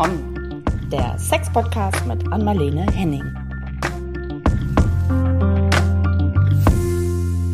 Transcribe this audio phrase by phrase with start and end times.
[0.00, 3.24] Komm, der Sex-Podcast mit Anmalene Henning.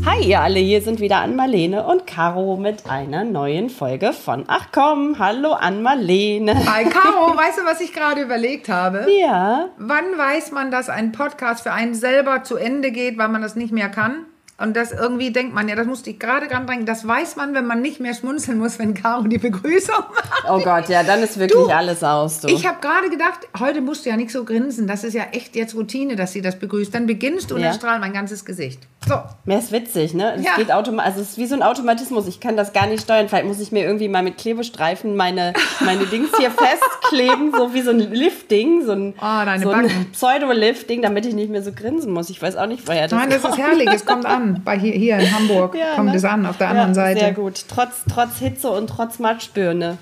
[0.04, 4.66] Hi ihr alle, hier sind wieder Anmalene und Caro mit einer neuen Folge von Ach
[4.72, 6.54] komm, hallo Anmalene.
[6.70, 9.06] Hi Caro, weißt du, was ich gerade überlegt habe?
[9.10, 9.70] Ja.
[9.78, 13.56] Wann weiß man, dass ein Podcast für einen selber zu Ende geht, weil man das
[13.56, 14.26] nicht mehr kann?
[14.56, 17.54] Und das irgendwie denkt man, ja, das musste ich gerade dran denken, das weiß man,
[17.54, 20.44] wenn man nicht mehr schmunzeln muss, wenn Caro die Begrüßung macht.
[20.48, 22.40] Oh Gott, ja, dann ist wirklich du, alles aus.
[22.40, 22.48] Du.
[22.48, 25.56] Ich habe gerade gedacht, heute musst du ja nicht so grinsen, das ist ja echt
[25.56, 26.94] jetzt Routine, dass sie das begrüßt.
[26.94, 27.68] Dann beginnst du und ja.
[27.68, 28.80] dann strahlt mein ganzes Gesicht.
[29.08, 29.16] So.
[29.44, 30.34] Mehr ist witzig, ne?
[30.36, 30.54] Es ja.
[30.56, 32.28] geht automatisch, also es ist wie so ein Automatismus.
[32.28, 33.28] Ich kann das gar nicht steuern.
[33.28, 37.82] Vielleicht muss ich mir irgendwie mal mit Klebestreifen meine, meine Dings hier festkleben, so wie
[37.82, 42.12] so ein Lifting, so ein, oh, so ein Pseudo-Lifting, damit ich nicht mehr so grinsen
[42.12, 42.30] muss.
[42.30, 43.58] Ich weiß auch nicht, woher das Nein, das kommt.
[43.58, 44.43] ist herrlich, es kommt an.
[44.64, 46.16] Bei hier, hier in Hamburg ja, kommt ne?
[46.16, 47.20] es an, auf der anderen ja, Seite.
[47.20, 47.64] Sehr gut.
[47.68, 49.98] Trotz, trotz Hitze und trotz Matschbirne.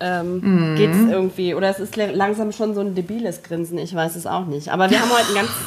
[0.00, 0.76] Ähm, mhm.
[0.76, 1.54] geht es irgendwie.
[1.54, 4.70] Oder es ist langsam schon so ein debiles Grinsen, ich weiß es auch nicht.
[4.70, 5.50] Aber wir haben heute ein ganz.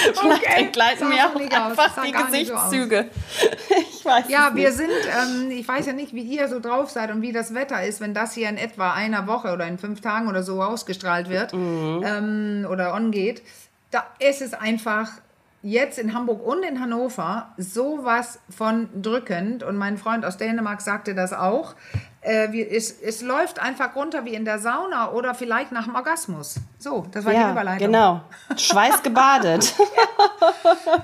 [0.20, 0.62] Vielleicht okay.
[0.64, 3.08] entgleiten mir auch einfach die Gesichtszüge.
[3.12, 6.90] So ich weiß Ja, wir sind, ähm, ich weiß ja nicht, wie ihr so drauf
[6.90, 9.78] seid und wie das Wetter ist, wenn das hier in etwa einer Woche oder in
[9.78, 12.02] fünf Tagen oder so ausgestrahlt wird mhm.
[12.04, 13.42] ähm, oder on geht.
[13.90, 15.10] Da ist es einfach
[15.62, 21.14] jetzt in Hamburg und in Hannover sowas von drückend und mein Freund aus Dänemark sagte
[21.14, 21.74] das auch.
[22.22, 25.94] Äh, wie, es, es läuft einfach runter wie in der Sauna oder vielleicht nach dem
[25.94, 26.56] Orgasmus.
[26.78, 27.86] So, das war ja, die Überleitung.
[27.86, 28.20] Genau.
[28.56, 29.74] Schweißgebadet.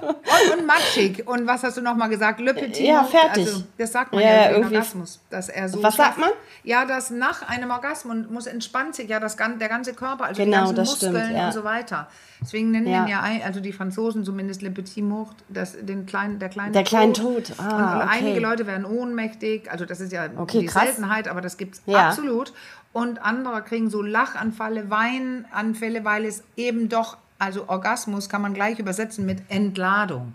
[0.05, 1.27] und, und matschig.
[1.27, 2.41] Und was hast du nochmal gesagt?
[2.41, 2.87] Le Petit.
[2.87, 3.47] Ja, fertig.
[3.47, 4.77] Also, das sagt man ja, ja irgendwie.
[4.77, 5.21] Orgasmus.
[5.31, 6.31] Dass er so was sagt man?
[6.65, 10.71] Ja, dass nach einem Orgasmus muss entspannt sich ja das, der ganze Körper, also genau,
[10.71, 11.47] die ganzen Muskeln stimmt, ja.
[11.47, 12.09] und so weiter.
[12.41, 13.07] Deswegen nennen ja.
[13.07, 17.13] ja, also die Franzosen zumindest Le Petit Mort, das, den kleinen, der kleine Der kleine
[17.13, 17.53] Tod.
[17.59, 18.09] Ah, und okay.
[18.19, 20.85] einige Leute werden ohnmächtig, also das ist ja okay, die krass.
[20.85, 22.09] Seltenheit, aber das gibt es ja.
[22.09, 22.53] absolut.
[22.93, 28.79] Und andere kriegen so Lachanfälle, Weinanfälle, weil es eben doch, also Orgasmus kann man gleich
[28.79, 30.35] übersetzen mit Entladung.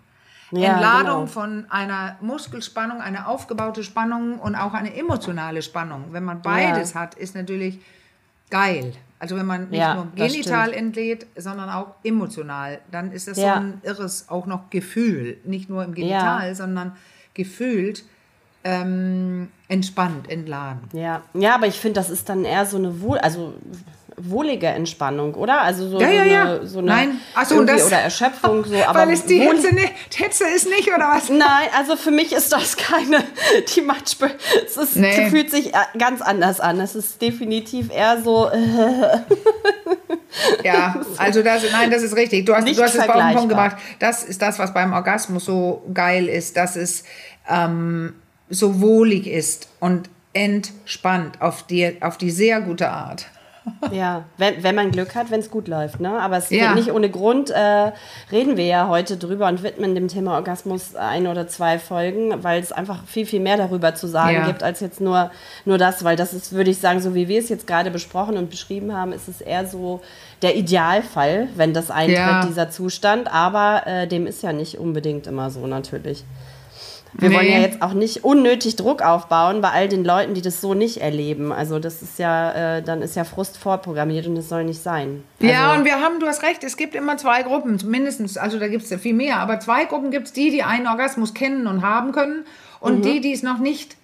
[0.51, 1.25] Ja, Entladung genau.
[1.27, 6.07] von einer Muskelspannung, eine aufgebaute Spannung und auch eine emotionale Spannung.
[6.11, 7.01] Wenn man beides ja.
[7.01, 7.79] hat, ist natürlich
[8.49, 8.93] geil.
[9.17, 13.53] Also wenn man nicht ja, nur genital entlädt, sondern auch emotional, dann ist das ja.
[13.53, 15.37] so ein irres auch noch Gefühl.
[15.45, 16.95] Nicht nur im Genital, sondern
[17.33, 18.03] gefühlt
[18.63, 20.81] ähm, entspannt, entladen.
[20.93, 23.53] Ja, ja aber ich finde, das ist dann eher so eine Wohl, also
[24.29, 25.61] wohlige Entspannung, oder?
[25.61, 26.43] Also so, ja, ja, ja.
[26.43, 27.21] eine, so eine Nein.
[27.33, 28.65] Ach so, das, oder Erschöpfung.
[28.71, 31.29] So, aber weil es die Hitze, nicht, Hitze ist nicht, oder was?
[31.29, 33.23] Nein, also für mich ist das keine,
[33.75, 34.31] die Matschbe,
[34.65, 35.29] es ist, nee.
[35.29, 36.79] fühlt sich ganz anders an.
[36.79, 38.49] Es ist definitiv eher so...
[40.63, 42.45] ja, also das, nein, das ist richtig.
[42.45, 43.77] Du hast, du hast es den Punkt gebracht.
[43.99, 47.03] Das ist das, was beim Orgasmus so geil ist, dass es
[47.49, 48.13] ähm,
[48.51, 53.25] so wohlig ist und entspannt auf die, auf die sehr gute Art.
[53.91, 55.99] Ja, wenn, wenn man Glück hat, wenn es gut läuft.
[55.99, 56.09] Ne?
[56.09, 56.73] Aber es ja.
[56.73, 57.91] nicht ohne Grund, äh,
[58.31, 62.61] reden wir ja heute drüber und widmen dem Thema Orgasmus ein oder zwei Folgen, weil
[62.61, 64.47] es einfach viel, viel mehr darüber zu sagen ja.
[64.47, 65.31] gibt, als jetzt nur,
[65.65, 66.03] nur das.
[66.03, 68.93] Weil das ist, würde ich sagen, so wie wir es jetzt gerade besprochen und beschrieben
[68.95, 70.01] haben, ist es eher so
[70.41, 72.45] der Idealfall, wenn das eintritt, ja.
[72.45, 73.31] dieser Zustand.
[73.31, 76.23] Aber äh, dem ist ja nicht unbedingt immer so natürlich.
[77.13, 77.35] Wir nee.
[77.35, 80.73] wollen ja jetzt auch nicht unnötig Druck aufbauen bei all den Leuten, die das so
[80.73, 81.51] nicht erleben.
[81.51, 85.23] Also das ist ja, äh, dann ist ja Frust vorprogrammiert und das soll nicht sein.
[85.41, 88.59] Also ja, und wir haben, du hast recht, es gibt immer zwei Gruppen, mindestens, also
[88.59, 91.33] da gibt es ja viel mehr, aber zwei Gruppen gibt es, die, die einen Orgasmus
[91.33, 92.45] kennen und haben können
[92.79, 93.01] und mhm.
[93.01, 93.97] die, die es noch nicht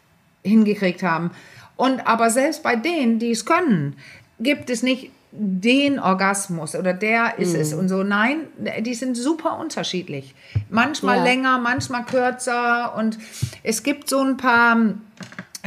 [0.43, 1.31] hingekriegt haben.
[1.77, 3.95] Und aber selbst bei denen, die es können,
[4.39, 7.59] gibt es nicht den Orgasmus oder der ist mm.
[7.59, 7.79] es mhm.
[7.79, 8.03] und so.
[8.03, 8.47] Nein,
[8.79, 10.33] die sind super unterschiedlich.
[10.69, 11.23] Manchmal ja.
[11.23, 13.17] länger, manchmal kürzer und
[13.63, 14.77] es gibt so ein paar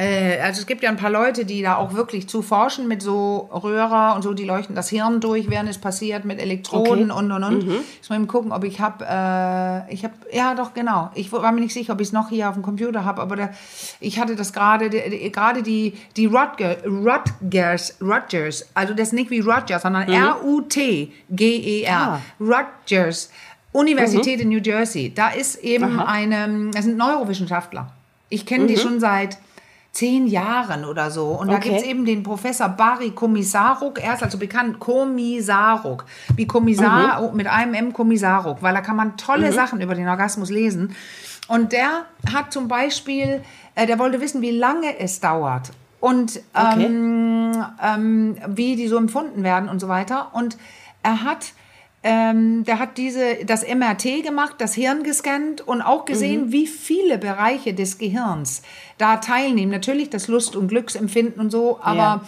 [0.00, 3.50] also es gibt ja ein paar Leute, die da auch wirklich zu forschen mit so
[3.52, 7.18] Röhrer und so, die leuchten das Hirn durch, während es passiert, mit Elektroden okay.
[7.20, 7.66] und und und.
[7.66, 7.74] Mhm.
[8.00, 11.10] Ich muss mal gucken, ob ich habe, äh, ich habe, ja doch genau.
[11.14, 13.36] Ich war mir nicht sicher, ob ich es noch hier auf dem Computer habe, aber
[13.36, 13.50] da,
[14.00, 19.40] ich hatte das gerade, gerade die die Rutger, Rutgers, Rutgers, also das ist nicht wie
[19.40, 20.14] Rutgers, sondern mhm.
[20.14, 22.20] R U T G E ah.
[22.40, 23.30] Rutgers.
[23.72, 24.42] Universität mhm.
[24.42, 25.12] in New Jersey.
[25.14, 26.10] Da ist eben Aha.
[26.10, 27.92] eine, das sind Neurowissenschaftler.
[28.28, 28.80] Ich kenne die mhm.
[28.80, 29.38] schon seit
[29.92, 31.28] zehn Jahren oder so.
[31.28, 31.58] Und okay.
[31.58, 36.04] da gibt es eben den Professor Barry Komisaruk, er ist also bekannt, Komisaruk,
[36.36, 37.36] wie Kommissar, mhm.
[37.36, 39.54] mit einem M Komisaruk, weil da kann man tolle mhm.
[39.54, 40.94] Sachen über den Orgasmus lesen.
[41.48, 43.42] Und der hat zum Beispiel,
[43.74, 47.64] äh, der wollte wissen, wie lange es dauert und ähm, okay.
[47.82, 50.30] ähm, wie die so empfunden werden und so weiter.
[50.32, 50.56] Und
[51.02, 51.52] er hat
[52.02, 56.52] ähm, der hat diese, das MRT gemacht, das Hirn gescannt und auch gesehen, mhm.
[56.52, 58.62] wie viele Bereiche des Gehirns
[58.96, 59.70] da teilnehmen.
[59.70, 62.22] Natürlich das Lust- und Glücksempfinden und so, aber ja.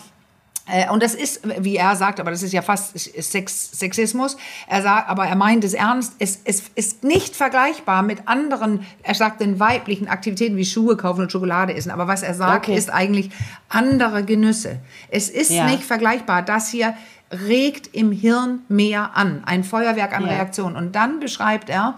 [0.70, 4.36] Äh, und das ist, wie er sagt, aber das ist ja fast Sex, Sexismus.
[4.68, 6.14] Er sagt, aber er meint es ernst.
[6.18, 11.22] Es, es ist nicht vergleichbar mit anderen, er sagt den weiblichen Aktivitäten wie Schuhe kaufen
[11.22, 11.90] und Schokolade essen.
[11.90, 12.78] Aber was er sagt, okay.
[12.78, 13.30] ist eigentlich
[13.68, 14.78] andere Genüsse.
[15.08, 15.66] Es ist ja.
[15.66, 16.42] nicht vergleichbar.
[16.42, 16.94] Das hier
[17.32, 19.42] regt im Hirn mehr an.
[19.44, 20.32] Ein Feuerwerk an ja.
[20.32, 20.76] Reaktionen.
[20.76, 21.96] Und dann beschreibt er,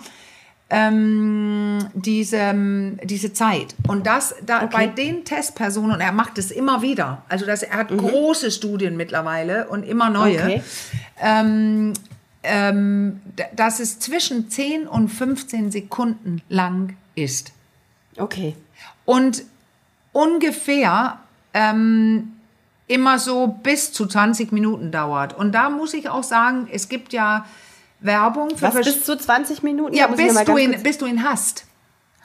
[0.71, 2.55] ähm, diese,
[3.03, 3.75] diese Zeit.
[3.87, 4.69] Und das da okay.
[4.73, 7.99] bei den Testpersonen, und er macht es immer wieder, also das, er hat mhm.
[7.99, 10.63] große Studien mittlerweile und immer neue, okay.
[11.21, 11.93] ähm,
[12.43, 13.21] ähm,
[13.55, 17.53] dass es zwischen 10 und 15 Sekunden lang ist.
[18.17, 18.57] Okay.
[19.05, 19.45] Und
[20.13, 21.21] ungefähr
[21.53, 22.33] ähm,
[22.87, 25.37] immer so bis zu 20 Minuten dauert.
[25.37, 27.47] Und da muss ich auch sagen, es gibt ja
[28.01, 29.95] Werbung für Was, bis zu 20 Minuten?
[29.95, 31.65] Ja, bis du, ihn, bis du ihn hast.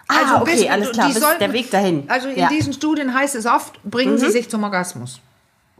[0.07, 2.03] Ah, also ah, okay, bis, alles klar, bis sollten, der Weg dahin.
[2.07, 2.49] Also in ja.
[2.49, 4.17] diesen Studien heißt es oft, bringen mhm.
[4.17, 5.21] sie sich zum Orgasmus.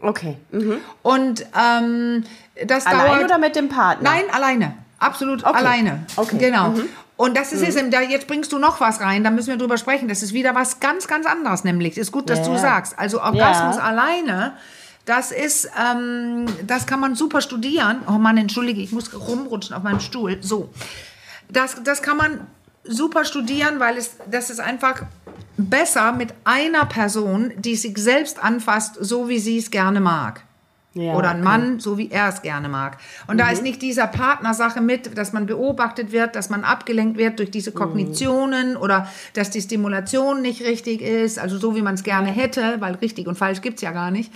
[0.00, 0.38] Okay.
[0.50, 0.78] Mhm.
[1.02, 2.24] Und ähm,
[2.64, 3.24] das Allein dauert...
[3.24, 4.10] oder mit dem Partner?
[4.10, 4.74] Nein, alleine.
[4.98, 5.58] Absolut okay.
[5.58, 6.06] alleine.
[6.16, 6.38] Okay.
[6.38, 6.70] Genau.
[6.70, 6.88] Mhm.
[7.20, 7.92] Und das ist mhm.
[7.92, 10.08] es, jetzt bringst du noch was rein, da müssen wir drüber sprechen.
[10.08, 11.98] Das ist wieder was ganz, ganz anderes, nämlich.
[11.98, 12.48] Ist gut, dass yeah.
[12.48, 12.98] du sagst.
[12.98, 13.82] Also Orgasmus ja.
[13.82, 14.54] alleine
[15.04, 18.00] das ist, ähm, das kann man super studieren.
[18.08, 20.38] Oh Mann, entschuldige, ich muss rumrutschen auf meinem Stuhl.
[20.40, 20.70] So.
[21.50, 22.46] Das, das kann man
[22.84, 25.02] super studieren, weil es, das ist einfach
[25.58, 30.42] besser mit einer Person, die sich selbst anfasst, so wie sie es gerne mag.
[30.92, 31.80] Ja, oder ein Mann, okay.
[31.80, 32.98] so wie er es gerne mag.
[33.28, 33.38] Und mhm.
[33.38, 37.52] da ist nicht dieser Partnersache mit, dass man beobachtet wird, dass man abgelenkt wird durch
[37.52, 38.76] diese Kognitionen mhm.
[38.76, 42.94] oder dass die Stimulation nicht richtig ist, also so wie man es gerne hätte, weil
[42.96, 44.32] richtig und falsch gibt es ja gar nicht.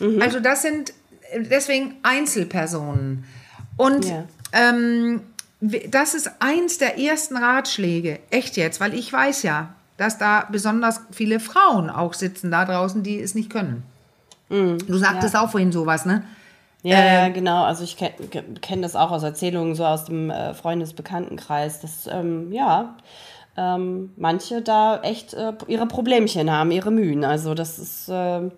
[0.00, 0.20] Mhm.
[0.20, 0.92] Also das sind
[1.36, 3.24] deswegen Einzelpersonen.
[3.76, 4.24] Und ja.
[4.52, 5.20] ähm,
[5.60, 11.00] das ist eins der ersten Ratschläge, echt jetzt, weil ich weiß ja, dass da besonders
[11.12, 13.84] viele Frauen auch sitzen da draußen, die es nicht können.
[14.48, 14.78] Mhm.
[14.86, 15.42] Du sagtest ja.
[15.42, 16.22] auch vorhin sowas, ne?
[16.82, 17.64] Ja, äh, ja, genau.
[17.64, 18.12] Also ich kenne
[18.60, 22.96] kenn das auch aus Erzählungen so aus dem äh, Freundesbekanntenkreis, dass ähm, ja
[23.56, 27.24] ähm, manche da echt äh, ihre Problemchen haben, ihre Mühen.
[27.24, 28.50] Also das ist äh, ja,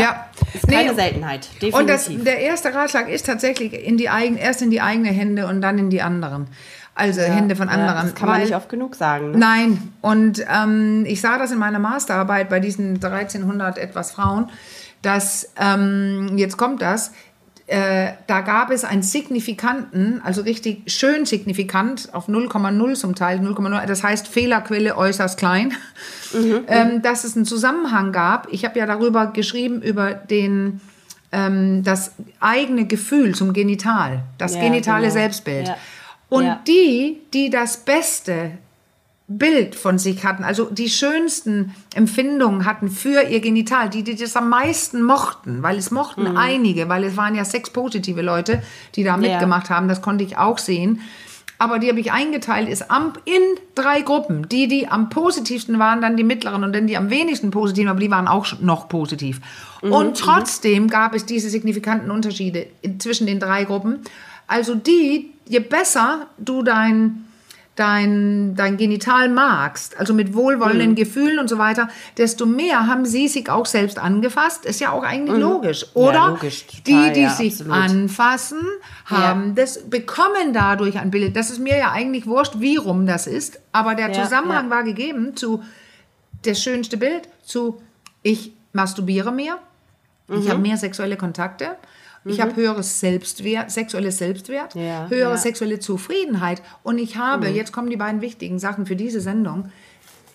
[0.00, 0.26] ja.
[0.52, 1.48] ist keine nee, Seltenheit.
[1.60, 1.78] Definitiv.
[1.78, 5.46] Und das, der erste Ratschlag ist tatsächlich in die eigen, erst in die eigene Hände
[5.46, 6.48] und dann in die anderen.
[6.94, 7.94] Also ja, Hände von anderen.
[7.94, 9.32] Ja, das kann man Weil, nicht oft genug sagen.
[9.32, 9.38] Ne?
[9.38, 9.92] Nein.
[10.00, 14.50] Und ähm, ich sah das in meiner Masterarbeit bei diesen 1300 etwas Frauen,
[15.02, 17.10] dass ähm, jetzt kommt das
[17.66, 23.86] äh, da gab es einen signifikanten, also richtig schön signifikant, auf 0,0 zum Teil, 0,0,
[23.86, 25.72] das heißt Fehlerquelle äußerst klein,
[26.34, 28.48] mhm, ähm, dass es einen Zusammenhang gab.
[28.52, 30.82] Ich habe ja darüber geschrieben, über den,
[31.32, 35.14] ähm, das eigene Gefühl zum Genital, das ja, genitale genau.
[35.14, 35.68] Selbstbild.
[35.68, 35.76] Ja.
[36.34, 36.60] Und ja.
[36.66, 38.52] die, die das Beste
[39.26, 44.36] Bild von sich hatten, also die schönsten Empfindungen hatten für ihr Genital, die, die das
[44.36, 46.36] am meisten mochten, weil es mochten mhm.
[46.36, 48.62] einige, weil es waren ja sexpositive Leute,
[48.96, 51.00] die da mitgemacht haben, das konnte ich auch sehen.
[51.56, 52.84] Aber die habe ich eingeteilt, ist
[53.24, 53.42] in
[53.76, 54.48] drei Gruppen.
[54.48, 58.00] Die, die am positivsten waren, dann die mittleren und dann die am wenigsten positiven, aber
[58.00, 59.40] die waren auch noch positiv.
[59.80, 59.92] Mhm.
[59.92, 60.14] Und mhm.
[60.14, 62.66] trotzdem gab es diese signifikanten Unterschiede
[62.98, 64.00] zwischen den drei Gruppen.
[64.48, 67.24] Also die, je besser du dein
[67.76, 70.94] dein, dein Genital magst, also mit wohlwollenden mhm.
[70.94, 74.64] Gefühlen und so weiter, desto mehr haben sie sich auch selbst angefasst.
[74.64, 75.42] Ist ja auch eigentlich mhm.
[75.42, 75.86] logisch.
[75.94, 77.72] Oder ja, logisch, total, die, die ja, sich absolut.
[77.72, 78.60] anfassen,
[79.06, 79.54] haben ja.
[79.54, 81.36] das, bekommen dadurch ein Bild.
[81.36, 83.60] Das ist mir ja eigentlich wurscht, wie rum das ist.
[83.72, 85.62] Aber der Zusammenhang war gegeben zu
[86.44, 87.80] das schönste Bild, zu
[88.22, 89.58] ich masturbiere mehr,
[90.28, 90.38] mhm.
[90.38, 91.76] ich habe mehr sexuelle Kontakte
[92.24, 92.56] ich habe mhm.
[92.56, 95.36] höheres Selbstwert, sexuelles Selbstwert, ja, höhere ja.
[95.36, 96.62] sexuelle Zufriedenheit.
[96.82, 97.54] Und ich habe, mhm.
[97.54, 99.70] jetzt kommen die beiden wichtigen Sachen für diese Sendung,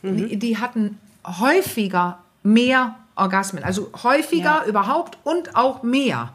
[0.01, 0.39] mhm.
[0.39, 3.63] die hatten häufiger mehr Orgasmen.
[3.63, 4.65] Also häufiger ja.
[4.65, 6.33] überhaupt und auch mehr.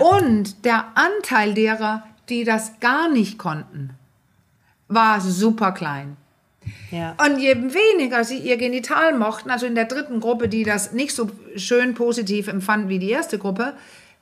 [0.00, 3.90] Und der Anteil derer, die das gar nicht konnten,
[4.88, 6.16] war super klein.
[6.90, 7.14] Ja.
[7.24, 11.14] Und je weniger sie ihr Genital mochten, also in der dritten Gruppe, die das nicht
[11.14, 13.74] so schön positiv empfanden wie die erste Gruppe,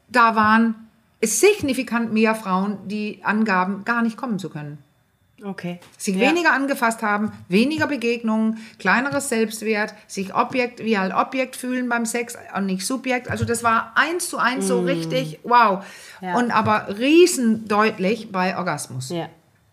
[0.08, 0.74] da waren
[1.22, 4.78] signifikant mehr Frauen, die angaben, gar nicht kommen zu können.
[5.44, 5.80] Okay.
[5.98, 6.30] Sich ja.
[6.30, 12.38] weniger angefasst haben, weniger Begegnungen, kleineres Selbstwert, sich Objekt wie ein Objekt fühlen beim Sex
[12.56, 13.30] und nicht Subjekt.
[13.30, 14.68] Also das war eins zu eins mm.
[14.68, 15.84] so richtig wow.
[16.22, 16.38] Ja.
[16.38, 19.10] Und aber riesendeutlich bei Orgasmus.
[19.10, 19.28] Ja.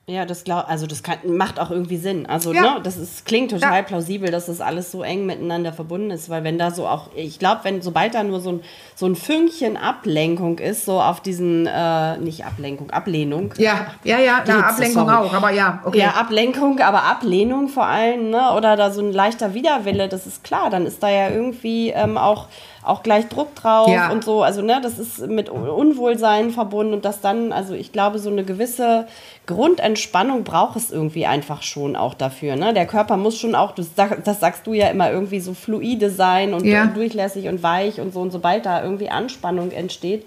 [0.05, 2.25] Ja, das glaub, also das kann, macht auch irgendwie Sinn.
[2.25, 2.61] Also, ja.
[2.61, 3.81] ne, das ist, klingt total ja.
[3.83, 7.39] plausibel, dass das alles so eng miteinander verbunden ist, weil wenn da so auch, ich
[7.39, 8.61] glaube, wenn, sobald da nur so ein,
[8.95, 13.53] so ein Fünkchen Ablenkung ist, so auf diesen, äh, nicht Ablenkung, Ablehnung.
[13.57, 15.27] Ja, ja, ja, na, Ablenkung sorry.
[15.27, 15.99] auch, aber ja, okay.
[15.99, 20.43] Ja, Ablenkung, aber Ablehnung vor allem, ne, oder da so ein leichter Widerwille, das ist
[20.43, 22.49] klar, dann ist da ja irgendwie ähm, auch
[22.83, 24.11] auch gleich Druck drauf ja.
[24.11, 24.43] und so.
[24.43, 28.43] Also, ne, das ist mit Unwohlsein verbunden und das dann, also ich glaube, so eine
[28.43, 29.07] gewisse
[29.45, 32.55] Grundentspannung braucht es irgendwie einfach schon auch dafür.
[32.55, 32.73] Ne?
[32.73, 36.53] Der Körper muss schon auch, das, das sagst du ja immer, irgendwie so fluide sein
[36.53, 36.85] und ja.
[36.85, 38.21] durchlässig und weich und so.
[38.21, 40.25] Und sobald da irgendwie Anspannung entsteht,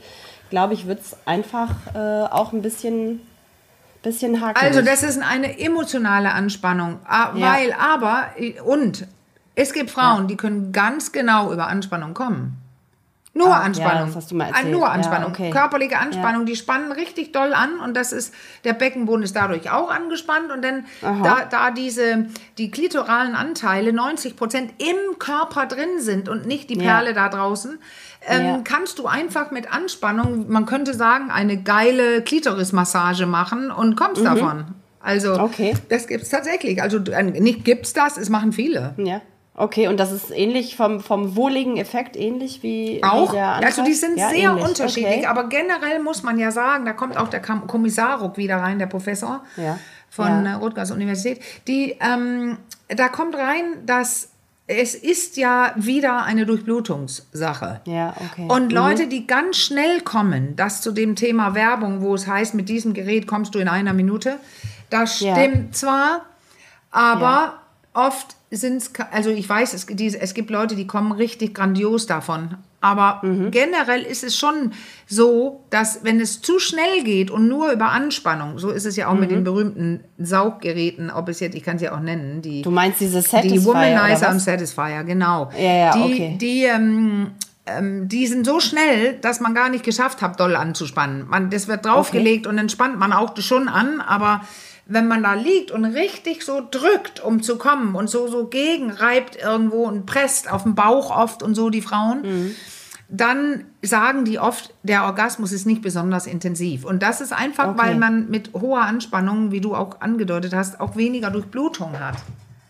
[0.50, 3.20] glaube ich, wird es einfach äh, auch ein bisschen.
[4.60, 7.00] Also das ist eine emotionale Anspannung,
[7.32, 7.76] weil ja.
[7.78, 8.26] aber
[8.64, 9.06] und
[9.56, 10.26] es gibt Frauen, ja.
[10.26, 12.58] die können ganz genau über Anspannung kommen.
[13.36, 13.98] Nur ah, Anspannung.
[13.98, 14.70] Ja, das hast du mal erzählt.
[14.72, 15.32] Nur Anspannung.
[15.32, 15.50] Ja, okay.
[15.50, 16.46] Körperliche Anspannung, ja.
[16.46, 18.32] die spannen richtig doll an und das ist,
[18.64, 24.36] der Beckenboden ist dadurch auch angespannt und dann, da, da diese, die klitoralen Anteile 90
[24.36, 27.78] Prozent im Körper drin sind und nicht die Perle da draußen,
[28.26, 34.22] ähm, kannst du einfach mit Anspannung, man könnte sagen, eine geile Klitorismassage machen und kommst
[34.22, 34.26] mhm.
[34.26, 34.64] davon.
[35.00, 35.74] Also, okay.
[35.90, 36.82] das gibt es tatsächlich.
[36.82, 38.94] Also, nicht gibt es das, es machen viele.
[38.96, 39.20] Ja.
[39.58, 43.32] Okay, und das ist ähnlich vom, vom wohligen Effekt, ähnlich wie, auch?
[43.32, 44.64] Wie also die sind ja, sehr ähnlich.
[44.64, 45.26] unterschiedlich, okay.
[45.26, 48.86] aber generell muss man ja sagen, da kommt auch der Kommissar Ruck wieder rein, der
[48.86, 49.78] Professor ja.
[50.10, 50.52] von ja.
[50.52, 52.58] Äh, Rutgers Universität, die, ähm,
[52.88, 54.28] da kommt rein, dass
[54.66, 57.80] es ist ja wieder eine Durchblutungssache.
[57.84, 58.46] Ja, okay.
[58.48, 59.10] Und Leute, mhm.
[59.10, 63.26] die ganz schnell kommen, das zu dem Thema Werbung, wo es heißt, mit diesem Gerät
[63.26, 64.38] kommst du in einer Minute,
[64.90, 65.72] das stimmt ja.
[65.72, 66.26] zwar,
[66.90, 67.60] aber
[67.94, 72.56] oft sind also ich weiß, es, die, es gibt Leute, die kommen richtig grandios davon.
[72.80, 73.50] Aber mhm.
[73.50, 74.72] generell ist es schon
[75.06, 79.08] so, dass wenn es zu schnell geht und nur über Anspannung, so ist es ja
[79.08, 79.20] auch mhm.
[79.20, 82.62] mit den berühmten Sauggeräten, ob es jetzt, ich kann es ja auch nennen, die.
[82.62, 83.60] Du meinst diese Satisfier?
[83.60, 85.50] Die Womanizer und Satisfier, genau.
[85.58, 86.38] Ja, ja, die, okay.
[86.40, 87.32] Die, ähm,
[87.66, 91.26] ähm, die sind so schnell, dass man gar nicht geschafft hat, doll anzuspannen.
[91.28, 92.50] Man, das wird draufgelegt okay.
[92.50, 94.42] und dann spannt man auch schon an, aber
[94.86, 99.36] wenn man da liegt und richtig so drückt, um zu kommen und so, so gegenreibt
[99.36, 102.54] irgendwo und presst auf den Bauch oft und so die Frauen, mhm.
[103.08, 106.84] dann sagen die oft, der Orgasmus ist nicht besonders intensiv.
[106.84, 107.78] Und das ist einfach, okay.
[107.78, 112.16] weil man mit hoher Anspannung, wie du auch angedeutet hast, auch weniger Durchblutung hat.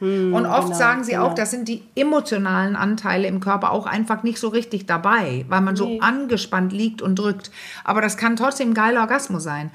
[0.01, 1.27] Mhm, und oft genau, sagen sie genau.
[1.27, 5.61] auch, das sind die emotionalen Anteile im Körper auch einfach nicht so richtig dabei, weil
[5.61, 7.51] man so angespannt liegt und drückt.
[7.85, 9.71] Aber das kann trotzdem ein geiler Orgasmus sein.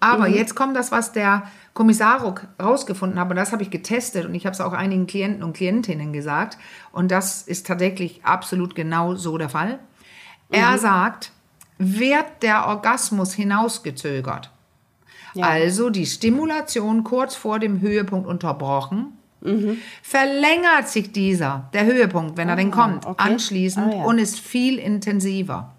[0.00, 0.34] Aber mhm.
[0.34, 4.34] jetzt kommt das, was der Kommissar Ruck rausgefunden hat, und das habe ich getestet und
[4.34, 6.56] ich habe es auch einigen Klienten und Klientinnen gesagt.
[6.92, 9.72] Und das ist tatsächlich absolut genau so der Fall.
[9.72, 9.78] Mhm.
[10.50, 11.32] Er sagt,
[11.78, 14.50] wird der Orgasmus hinausgezögert.
[15.34, 15.48] Ja.
[15.48, 19.18] Also die Stimulation kurz vor dem Höhepunkt unterbrochen.
[19.40, 19.78] Mhm.
[20.00, 23.30] Verlängert sich dieser, der Höhepunkt, wenn er denn ah, kommt, okay.
[23.30, 24.04] anschließend ah, ja.
[24.04, 25.73] und ist viel intensiver.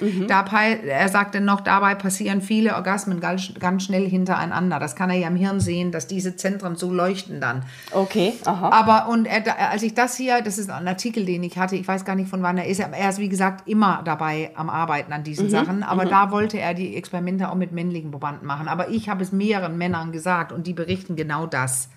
[0.00, 0.26] Mhm.
[0.26, 4.78] Dabei, er sagte noch, dabei passieren viele Orgasmen ganz, ganz schnell hintereinander.
[4.78, 7.64] Das kann er ja im Hirn sehen, dass diese Zentren so leuchten dann.
[7.90, 8.70] Okay, aha.
[8.70, 11.86] Aber und er, als ich das hier, das ist ein Artikel, den ich hatte, ich
[11.86, 15.12] weiß gar nicht von wann er ist, er ist wie gesagt immer dabei am Arbeiten
[15.12, 15.50] an diesen mhm.
[15.50, 16.10] Sachen, aber mhm.
[16.10, 18.68] da wollte er die Experimente auch mit männlichen Probanden machen.
[18.68, 21.88] Aber ich habe es mehreren Männern gesagt und die berichten genau das.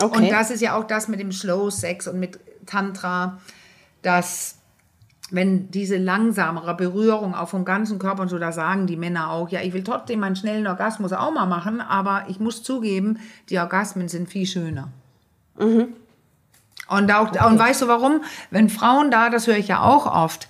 [0.00, 0.18] Okay.
[0.18, 3.38] Und das ist ja auch das mit dem Slow Sex und mit Tantra,
[4.02, 4.59] dass
[5.30, 9.48] wenn diese langsamere Berührung auch vom ganzen Körper und so, da sagen die Männer auch,
[9.48, 13.58] ja, ich will trotzdem meinen schnellen Orgasmus auch mal machen, aber ich muss zugeben, die
[13.58, 14.88] Orgasmen sind viel schöner.
[15.58, 15.88] Mhm.
[16.88, 17.46] Und, auch, okay.
[17.46, 18.22] und weißt du warum?
[18.50, 20.48] Wenn Frauen da, das höre ich ja auch oft,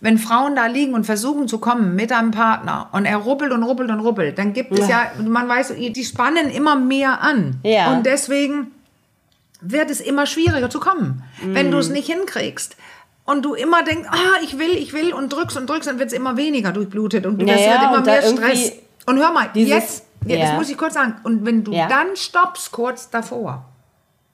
[0.00, 3.62] wenn Frauen da liegen und versuchen zu kommen mit einem Partner und er ruppelt und
[3.62, 7.58] ruppelt und ruppelt, dann gibt es ja, man weiß, die spannen immer mehr an.
[7.62, 7.92] Ja.
[7.92, 8.70] Und deswegen
[9.60, 11.54] wird es immer schwieriger zu kommen, mm.
[11.54, 12.76] wenn du es nicht hinkriegst
[13.24, 16.08] und du immer denkst, ah, ich will, ich will und drückst und drückst, dann wird
[16.08, 18.72] es immer weniger durchblutet und du naja, wird immer mehr Stress.
[19.06, 20.38] Und hör mal, dieses, jetzt, ja.
[20.38, 21.88] das muss ich kurz sagen, und wenn du ja.
[21.88, 23.64] dann stoppst kurz davor,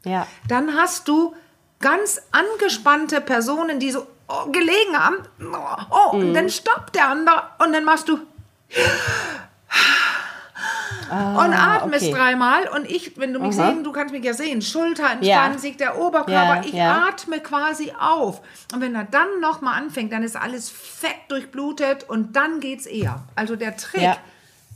[0.04, 0.26] ja.
[0.48, 1.34] dann hast du
[1.80, 5.16] ganz angespannte Personen, die so oh, gelegen haben,
[5.90, 6.20] oh, mhm.
[6.20, 8.18] und dann stoppt der andere und dann machst du
[11.10, 12.14] Ah, und atmest okay.
[12.14, 12.68] dreimal.
[12.68, 13.70] Und ich, wenn du mich Aha.
[13.70, 15.58] sehen, du kannst mich ja sehen, Schulter entspannen ja.
[15.58, 16.56] sich, der Oberkörper.
[16.56, 17.08] Ja, ich ja.
[17.08, 18.40] atme quasi auf.
[18.72, 23.22] Und wenn er dann nochmal anfängt, dann ist alles fett durchblutet und dann geht's eher.
[23.34, 24.18] Also der Trick.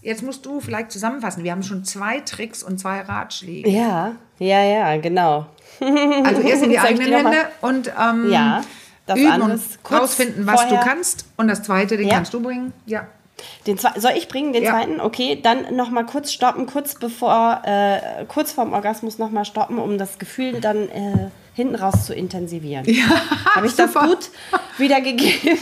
[0.02, 1.44] Jetzt musst du vielleicht zusammenfassen.
[1.44, 3.71] Wir haben schon zwei Tricks und zwei Ratschläge.
[3.71, 5.47] Ja, ja, ja, genau.
[6.25, 8.62] Also erst in die eigenen Hände und ähm, ja,
[9.06, 11.26] das üben und rausfinden, was du kannst.
[11.37, 12.73] Und das zweite, den kannst du bringen.
[12.87, 13.06] Ja.
[13.67, 14.73] Den zwei, soll ich bringen, den ja.
[14.73, 15.00] zweiten?
[15.00, 20.19] Okay, dann nochmal kurz stoppen, kurz bevor, äh, kurz vorm Orgasmus nochmal stoppen, um das
[20.19, 22.85] Gefühl dann äh, hinten raus zu intensivieren.
[22.87, 23.07] Ja,
[23.55, 24.31] Habe ich das gut
[24.76, 25.59] wiedergegeben?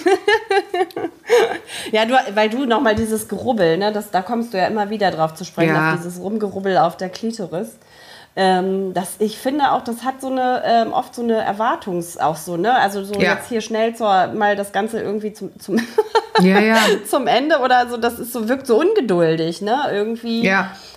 [1.92, 5.10] ja, du, weil du nochmal dieses Gerubbel, ne, das, da kommst du ja immer wieder
[5.10, 5.92] drauf zu sprechen, ja.
[5.92, 7.76] auf dieses Rumgerubbel auf der Klitoris.
[8.34, 12.36] Ähm, das, ich finde auch, das hat so eine, ähm, oft so eine Erwartungs, auch
[12.36, 12.74] so, ne?
[12.74, 13.34] Also so ja.
[13.34, 15.78] jetzt hier schnell zur, mal das Ganze irgendwie zum, zum,
[16.40, 16.78] ja, ja.
[17.08, 19.82] zum Ende oder so, das ist so, wirkt so ungeduldig, ne?
[19.90, 20.42] Irgendwie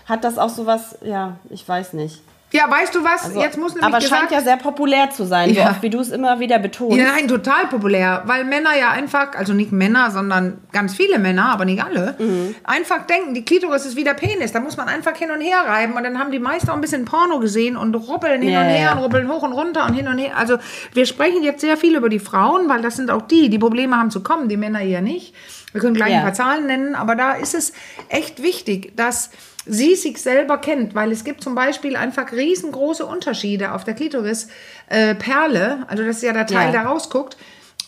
[0.06, 2.22] hat das auch so was, ja, ich weiß nicht.
[2.55, 3.25] Ja, weißt du was?
[3.25, 5.69] Also, Jetzt muss nämlich aber gesagt, scheint ja sehr populär zu sein, ja.
[5.69, 6.97] oft, wie du es immer wieder betonst.
[6.97, 11.50] Ja, nein, total populär, weil Männer ja einfach, also nicht Männer, sondern ganz viele Männer,
[11.51, 12.55] aber nicht alle, mhm.
[12.63, 15.59] einfach denken, die Klitoris ist wie der Penis, da muss man einfach hin und her
[15.65, 18.62] reiben und dann haben die meisten auch ein bisschen Porno gesehen und rubbeln hin ja,
[18.62, 18.91] und her ja.
[18.93, 20.38] und rubbeln hoch und runter und hin und her.
[20.38, 20.57] Also
[20.93, 23.97] wir sprechen jetzt sehr viel über die Frauen, weil das sind auch die, die Probleme
[23.97, 25.33] haben zu kommen, die Männer eher nicht.
[25.71, 27.74] Wir können gleich ein paar Zahlen nennen, aber da ist es
[28.07, 29.29] echt wichtig, dass
[29.65, 34.48] sie sich selber kennt, weil es gibt zum Beispiel einfach riesengroße Unterschiede auf der Klitoris
[34.89, 36.72] äh, Perle, also das ist ja der Teil, ja.
[36.72, 37.38] der rausguckt,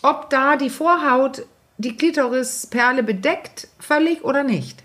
[0.01, 1.43] ob da die Vorhaut
[1.77, 4.83] die Klitorisperle bedeckt, völlig oder nicht.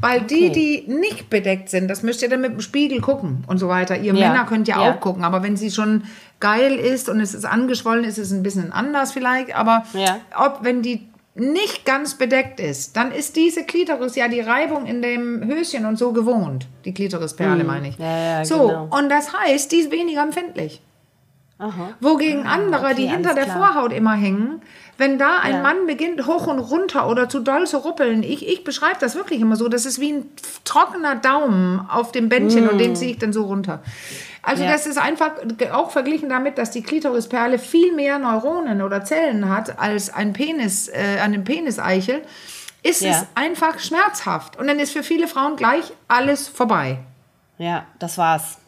[0.00, 0.50] Weil okay.
[0.50, 3.68] die, die nicht bedeckt sind, das müsst ihr dann mit dem Spiegel gucken und so
[3.68, 3.96] weiter.
[3.96, 4.28] Ihr ja.
[4.28, 6.02] Männer könnt ja, ja, auch gucken, aber wenn sie schon
[6.40, 9.54] geil ist und es ist angeschwollen, ist es ein bisschen anders vielleicht.
[9.54, 10.18] Aber ja.
[10.36, 15.00] ob, wenn die nicht ganz bedeckt ist, dann ist diese Klitoris ja die Reibung in
[15.00, 16.66] dem Höschen und so gewohnt.
[16.84, 17.66] Die Klitorisperle, mhm.
[17.66, 17.98] meine ich.
[17.98, 18.88] Ja, ja, so, genau.
[18.90, 20.82] und das heißt, die ist weniger empfindlich.
[21.58, 21.90] Aha.
[22.00, 23.72] Wogegen ah, andere, okay, die hinter der klar.
[23.72, 24.62] Vorhaut immer hängen,
[24.98, 25.62] wenn da ein ja.
[25.62, 29.40] Mann beginnt, hoch und runter oder zu doll zu ruppeln, ich, ich beschreibe das wirklich
[29.40, 30.26] immer so, das ist wie ein
[30.64, 32.68] trockener Daumen auf dem Bändchen mm.
[32.68, 33.80] und den ziehe ich dann so runter.
[34.42, 34.72] Also ja.
[34.72, 35.32] das ist einfach
[35.72, 40.88] auch verglichen damit, dass die Klitorisperle viel mehr Neuronen oder Zellen hat als ein Penis,
[40.88, 42.22] äh, eine Peniseichel,
[42.82, 43.10] ist ja.
[43.12, 44.58] es einfach schmerzhaft.
[44.58, 46.98] Und dann ist für viele Frauen gleich alles vorbei.
[47.58, 48.58] Ja, das war's.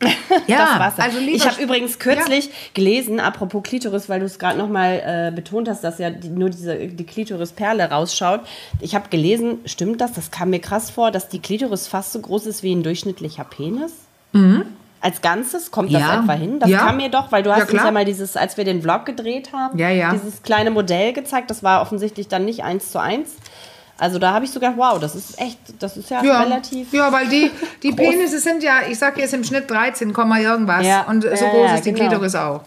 [0.46, 2.52] Ja, also ich habe übrigens kürzlich ja.
[2.74, 6.50] gelesen, apropos Klitoris, weil du es gerade nochmal äh, betont hast, dass ja die, nur
[6.50, 8.40] diese, die Klitorisperle rausschaut.
[8.80, 10.12] Ich habe gelesen, stimmt das?
[10.12, 13.44] Das kam mir krass vor, dass die Klitoris fast so groß ist wie ein durchschnittlicher
[13.44, 13.92] Penis.
[14.32, 14.66] Mhm
[15.04, 15.70] als Ganzes?
[15.70, 16.20] Kommt das ja.
[16.20, 16.58] etwa hin?
[16.58, 16.78] Das ja.
[16.78, 19.04] kam mir doch, weil du hast ja, uns ja mal dieses, als wir den Vlog
[19.04, 19.76] gedreht haben,
[20.12, 21.50] dieses kleine Modell gezeigt.
[21.50, 23.36] Das war offensichtlich dann nicht eins zu eins.
[23.96, 26.92] Also da habe ich sogar, wow, das ist echt, das ist ja, ja relativ.
[26.92, 27.50] Ja, weil die,
[27.82, 30.84] die Penisse sind ja, ich sage jetzt im Schnitt 13, irgendwas.
[31.06, 32.08] Und so groß ist die genau.
[32.08, 32.62] Klitoris auch.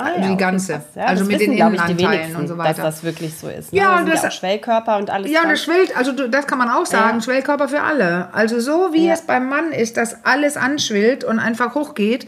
[0.00, 0.74] Ah, ja, die ganze.
[0.74, 2.82] Okay, ja, also mit wissen, den Innenanteilen und so weiter.
[2.82, 3.72] Dass das wirklich so ist.
[3.72, 3.78] Ne?
[3.78, 5.30] Ja, und das, ja Schwellkörper und alles.
[5.30, 7.22] Ja, und das schwillt, also das kann man auch sagen, ja.
[7.22, 8.32] Schwellkörper für alle.
[8.32, 12.26] Also so wie es beim Mann ist, dass alles anschwillt und einfach hochgeht,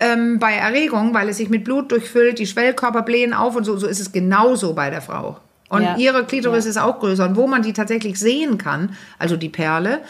[0.00, 3.76] ähm, bei Erregung, weil es sich mit Blut durchfüllt, die Schwellkörper blähen auf und so,
[3.76, 5.38] so ist es genauso bei der Frau.
[5.68, 7.26] Und ihre Klitoris ist auch größer.
[7.26, 10.00] Und wo man die tatsächlich sehen kann, also die Perle,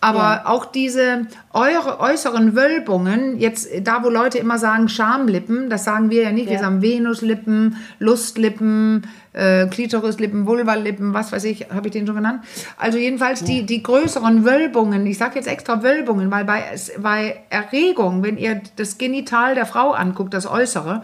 [0.00, 0.42] aber ja.
[0.46, 6.22] auch diese eure äußeren Wölbungen, jetzt da, wo Leute immer sagen Schamlippen, das sagen wir
[6.22, 6.46] ja nicht.
[6.46, 6.52] Ja.
[6.52, 12.44] Wir sagen Venuslippen, Lustlippen, äh, Klitorislippen, Vulvalippen, was weiß ich, habe ich den schon genannt?
[12.76, 13.46] Also jedenfalls ja.
[13.46, 16.62] die, die größeren Wölbungen, ich sage jetzt extra Wölbungen, weil bei,
[16.98, 21.02] bei Erregung, wenn ihr das Genital der Frau anguckt, das Äußere,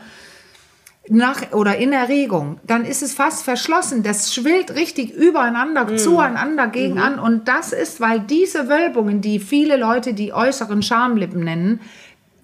[1.09, 4.03] nach oder in Erregung, dann ist es fast verschlossen.
[4.03, 5.99] Das schwillt richtig übereinander, mhm.
[5.99, 7.03] zueinander, gegen mhm.
[7.03, 7.19] an.
[7.19, 11.81] Und das ist, weil diese Wölbungen, die viele Leute die äußeren Schamlippen nennen,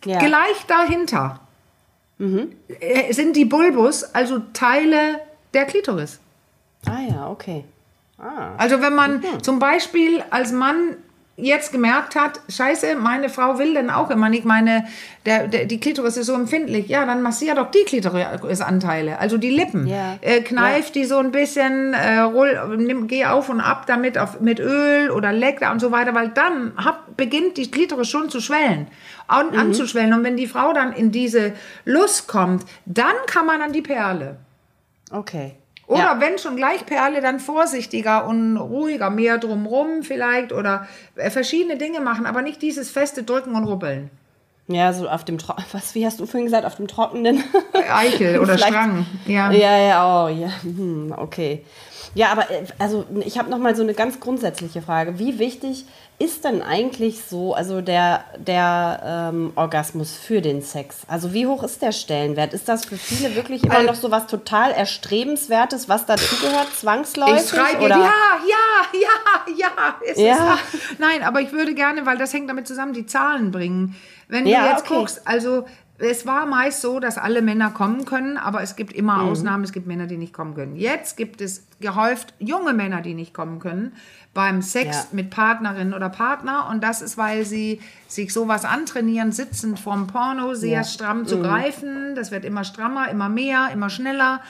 [0.04, 0.18] ja.
[0.18, 1.40] gleich dahinter
[2.18, 2.52] mhm.
[2.80, 5.20] Äh, sind die Bulbus, also Teile
[5.54, 6.20] der Klitoris.
[6.86, 7.64] Ah ja, okay.
[8.18, 8.54] Ah.
[8.58, 9.42] Also wenn man mhm.
[9.42, 10.96] zum Beispiel als Mann
[11.42, 14.86] jetzt gemerkt hat, scheiße, meine Frau will denn auch immer nicht, meine,
[15.26, 19.50] der, der, die Klitoris ist so empfindlich, ja, dann massier doch die Klitorisanteile, also die
[19.50, 19.86] Lippen.
[19.86, 20.18] Ja.
[20.20, 20.92] Äh, kneif ja.
[20.92, 25.10] die so ein bisschen, äh, roll, nimm, geh auf und ab damit auf, mit Öl
[25.10, 28.86] oder leck da und so weiter, weil dann hab, beginnt die Klitoris schon zu schwellen
[29.28, 29.58] und mhm.
[29.58, 30.12] anzuschwellen.
[30.14, 31.52] Und wenn die Frau dann in diese
[31.84, 34.36] Lust kommt, dann kann man an die Perle.
[35.10, 35.56] Okay.
[35.90, 36.20] Oder ja.
[36.20, 42.00] wenn schon gleich Perle, dann vorsichtiger und ruhiger, mehr drumrum vielleicht oder äh, verschiedene Dinge
[42.00, 44.08] machen, aber nicht dieses feste Drücken und Rubbeln.
[44.68, 47.42] Ja, so auf dem Tro was, wie hast du vorhin gesagt, auf dem trockenen
[47.92, 49.04] Eichel oder Strang.
[49.26, 51.64] Ja, ja, ja, oh, ja, hm, okay.
[52.14, 55.18] Ja, aber äh, also ich habe noch mal so eine ganz grundsätzliche Frage.
[55.18, 55.86] Wie wichtig
[56.20, 60.98] ist denn eigentlich so, also der, der ähm, Orgasmus für den Sex?
[61.08, 62.52] Also wie hoch ist der Stellenwert?
[62.52, 67.44] Ist das für viele wirklich immer noch so was total Erstrebenswertes, was dazugehört, zwangsläufig?
[67.44, 67.96] Ich schreibe oder?
[67.96, 68.12] ja,
[68.46, 70.12] ja, ja, ja.
[70.12, 70.58] Ist ja.
[70.98, 73.96] Nein, aber ich würde gerne, weil das hängt damit zusammen, die Zahlen bringen.
[74.28, 74.94] Wenn ja, du jetzt okay.
[74.98, 75.64] guckst, also
[75.96, 79.30] es war meist so, dass alle Männer kommen können, aber es gibt immer mhm.
[79.30, 79.64] Ausnahmen.
[79.64, 80.76] Es gibt Männer, die nicht kommen können.
[80.76, 83.92] Jetzt gibt es gehäuft junge Männer, die nicht kommen können
[84.32, 85.06] beim Sex ja.
[85.12, 86.68] mit Partnerin oder Partner.
[86.70, 90.84] Und das ist, weil sie sich sowas antrainieren, sitzend vorm Porno sehr ja.
[90.84, 91.42] stramm zu mhm.
[91.42, 92.14] greifen.
[92.14, 94.40] Das wird immer strammer, immer mehr, immer schneller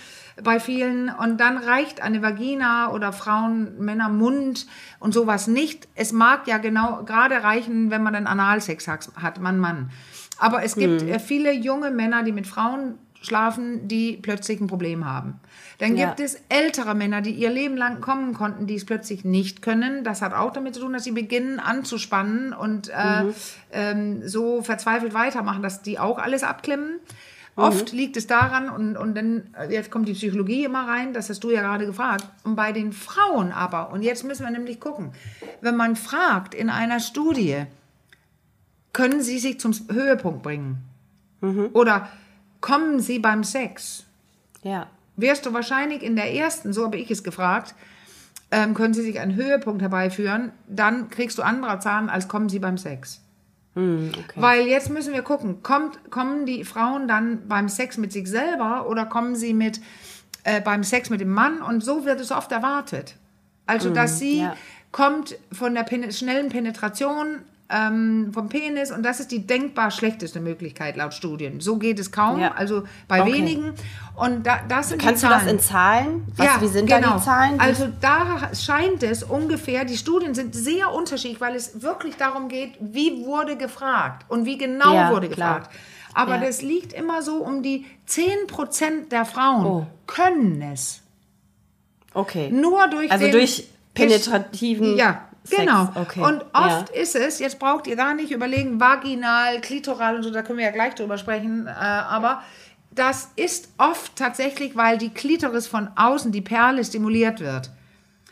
[0.42, 1.08] bei vielen.
[1.08, 4.66] Und dann reicht eine Vagina oder Frauen, Männer, Mund
[4.98, 5.88] und sowas nicht.
[5.94, 9.90] Es mag ja genau gerade reichen, wenn man dann Analsex hat, Mann, Mann.
[10.38, 11.20] Aber es gibt hm.
[11.20, 15.40] viele junge Männer, die mit Frauen schlafen, die plötzlich ein Problem haben.
[15.78, 16.06] Dann ja.
[16.06, 20.04] gibt es ältere Männer, die ihr Leben lang kommen konnten, die es plötzlich nicht können.
[20.04, 23.34] Das hat auch damit zu tun, dass sie beginnen anzuspannen und äh, mhm.
[23.72, 26.92] ähm, so verzweifelt weitermachen, dass die auch alles abklemmen.
[27.56, 27.62] Mhm.
[27.62, 31.44] Oft liegt es daran, und, und dann, jetzt kommt die Psychologie immer rein, das hast
[31.44, 32.26] du ja gerade gefragt.
[32.44, 35.12] Und bei den Frauen aber, und jetzt müssen wir nämlich gucken,
[35.60, 37.64] wenn man fragt in einer Studie,
[38.92, 40.78] können sie sich zum Höhepunkt bringen?
[41.40, 41.70] Mhm.
[41.72, 42.08] Oder
[42.60, 44.04] kommen sie beim Sex?
[44.62, 44.86] Ja.
[45.16, 47.74] Wirst du wahrscheinlich in der ersten, so habe ich es gefragt,
[48.50, 52.58] ähm, können sie sich einen Höhepunkt herbeiführen, dann kriegst du andere Zahlen, als kommen sie
[52.58, 53.20] beim Sex.
[53.74, 54.40] Mhm, okay.
[54.40, 58.88] Weil jetzt müssen wir gucken, kommt, kommen die Frauen dann beim Sex mit sich selber
[58.88, 59.80] oder kommen sie mit
[60.44, 61.62] äh, beim Sex mit dem Mann?
[61.62, 63.16] Und so wird es oft erwartet.
[63.66, 64.56] Also, dass sie ja.
[64.90, 70.40] kommt von der pen schnellen Penetration ähm, vom Penis und das ist die denkbar schlechteste
[70.40, 71.60] Möglichkeit laut Studien.
[71.60, 72.52] So geht es kaum, ja.
[72.52, 73.32] also bei okay.
[73.32, 73.72] wenigen.
[74.16, 76.26] Und da, das sind Kannst du das in Zahlen?
[76.36, 77.00] Was, ja, wie sind genau.
[77.00, 77.24] da die genau.
[77.24, 77.60] Zahlen?
[77.60, 82.72] Also da scheint es ungefähr, die Studien sind sehr unterschiedlich, weil es wirklich darum geht,
[82.80, 85.60] wie wurde gefragt und wie genau ja, wurde klar.
[85.60, 85.76] gefragt.
[86.12, 86.46] Aber ja.
[86.46, 89.86] das liegt immer so um die 10% der Frauen oh.
[90.06, 91.02] können es.
[92.12, 92.50] Okay.
[92.50, 95.60] Nur durch also durch penetrativen ja, Sex.
[95.60, 95.88] Genau.
[95.94, 96.20] Okay.
[96.20, 97.00] Und oft ja.
[97.00, 100.66] ist es, jetzt braucht ihr gar nicht überlegen, vaginal, klitoral und so, da können wir
[100.66, 102.42] ja gleich drüber sprechen, äh, aber
[102.90, 107.70] das ist oft tatsächlich, weil die Klitoris von außen, die Perle stimuliert wird.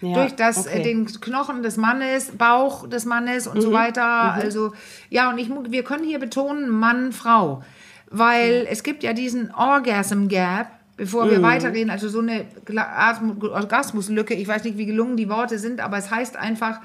[0.01, 0.83] Ja, durch das äh, okay.
[0.83, 3.63] den Knochen des Mannes, Bauch des Mannes und mhm.
[3.63, 4.35] so weiter.
[4.35, 4.43] Mhm.
[4.43, 4.73] Also
[5.11, 7.63] ja, und ich wir können hier betonen Mann, Frau,
[8.11, 8.67] weil mhm.
[8.71, 11.45] es gibt ja diesen Orgasm Gap bevor wir mhm.
[11.45, 11.89] weitergehen.
[11.89, 16.37] Also so eine Orgasmuslücke, ich weiß nicht, wie gelungen die Worte sind, aber es heißt
[16.37, 16.81] einfach,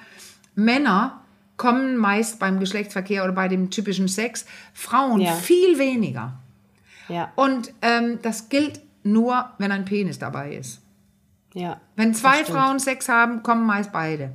[0.55, 1.19] Männer
[1.57, 5.33] kommen meist beim Geschlechtsverkehr oder bei dem typischen Sex, Frauen ja.
[5.33, 6.33] viel weniger.
[7.09, 7.33] Ja.
[7.35, 10.81] Und ähm, das gilt nur, wenn ein Penis dabei ist.
[11.53, 14.33] Ja, wenn zwei Frauen Sex haben, kommen meist beide.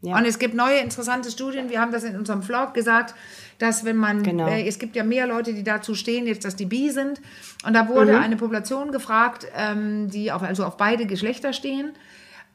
[0.00, 0.16] Ja.
[0.16, 3.14] Und es gibt neue interessante Studien, wir haben das in unserem Vlog gesagt,
[3.62, 4.48] dass wenn man, genau.
[4.48, 7.20] äh, es gibt ja mehr Leute, die dazu stehen, jetzt, dass die bi sind.
[7.64, 8.22] Und da wurde mhm.
[8.22, 11.92] eine Population gefragt, ähm, die auf, also auf beide Geschlechter stehen.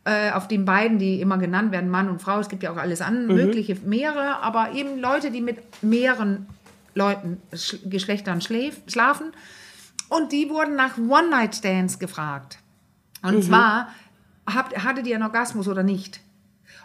[0.04, 2.40] Äh, auf den beiden, die immer genannt werden, Mann und Frau.
[2.40, 3.36] Es gibt ja auch alles an, mhm.
[3.36, 6.46] mögliche mehrere, aber eben Leute, die mit mehreren
[6.94, 9.32] Leuten, Sch Geschlechtern schläf, schlafen.
[10.10, 12.60] Und die wurden nach One-Night-Stands gefragt.
[13.22, 13.42] Und mhm.
[13.44, 13.90] zwar,
[14.46, 16.20] habt, hattet ihr einen Orgasmus oder nicht?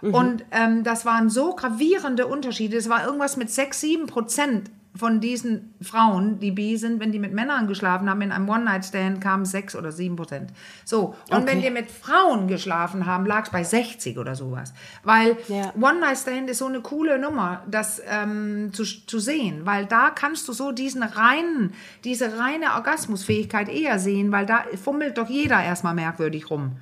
[0.03, 0.15] Mhm.
[0.15, 2.77] Und ähm, das waren so gravierende Unterschiede.
[2.77, 7.19] Es war irgendwas mit 6, 7 Prozent von diesen Frauen, die bi sind, wenn die
[7.19, 10.51] mit Männern geschlafen haben, in einem One-Night-Stand kamen 6 oder 7 Prozent.
[10.85, 11.47] So, und okay.
[11.47, 14.75] wenn die mit Frauen geschlafen haben, lag es bei 60 oder sowas.
[15.03, 15.73] Weil ja.
[15.81, 20.53] One-Night-Stand ist so eine coole Nummer, das ähm, zu, zu sehen, weil da kannst du
[20.53, 21.73] so diesen reinen,
[22.05, 26.73] diese reine Orgasmusfähigkeit eher sehen, weil da fummelt doch jeder erstmal merkwürdig rum.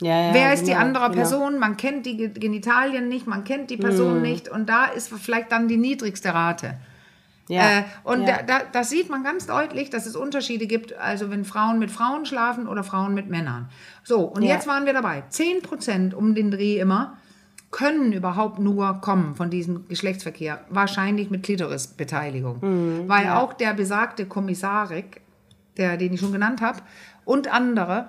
[0.00, 1.16] Ja, ja, Wer ist genau, die andere genau.
[1.16, 1.58] Person?
[1.58, 4.22] Man kennt die Genitalien nicht, man kennt die Person mm.
[4.22, 6.74] nicht und da ist vielleicht dann die niedrigste Rate.
[7.48, 8.42] Ja, äh, und ja.
[8.42, 11.90] Da, da, das sieht man ganz deutlich, dass es Unterschiede gibt, also wenn Frauen mit
[11.90, 13.68] Frauen schlafen oder Frauen mit Männern.
[14.04, 14.54] So, und ja.
[14.54, 15.24] jetzt waren wir dabei.
[15.28, 17.16] 10 Prozent um den Dreh immer
[17.70, 20.60] können überhaupt nur kommen von diesem Geschlechtsverkehr.
[20.70, 22.58] Wahrscheinlich mit Klitorisbeteiligung.
[22.60, 25.20] Mhm, Weil auch der besagte Kommissarik,
[25.76, 26.80] der, den ich schon genannt habe,
[27.24, 28.08] und andere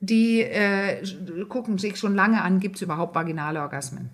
[0.00, 1.02] die äh,
[1.48, 4.10] gucken sich schon lange an, gibt es überhaupt vaginale Orgasmen.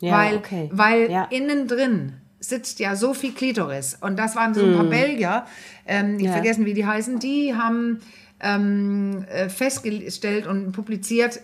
[0.00, 0.68] Ja, weil okay.
[0.72, 1.24] weil ja.
[1.30, 3.96] innen drin sitzt ja so viel Klitoris.
[4.00, 4.90] Und das waren so ein paar mm.
[4.90, 5.46] Belgier,
[5.86, 6.32] ähm, ich ja.
[6.32, 8.00] vergessen, wie die heißen, die haben
[8.40, 11.40] ähm, äh, festgestellt und publiziert,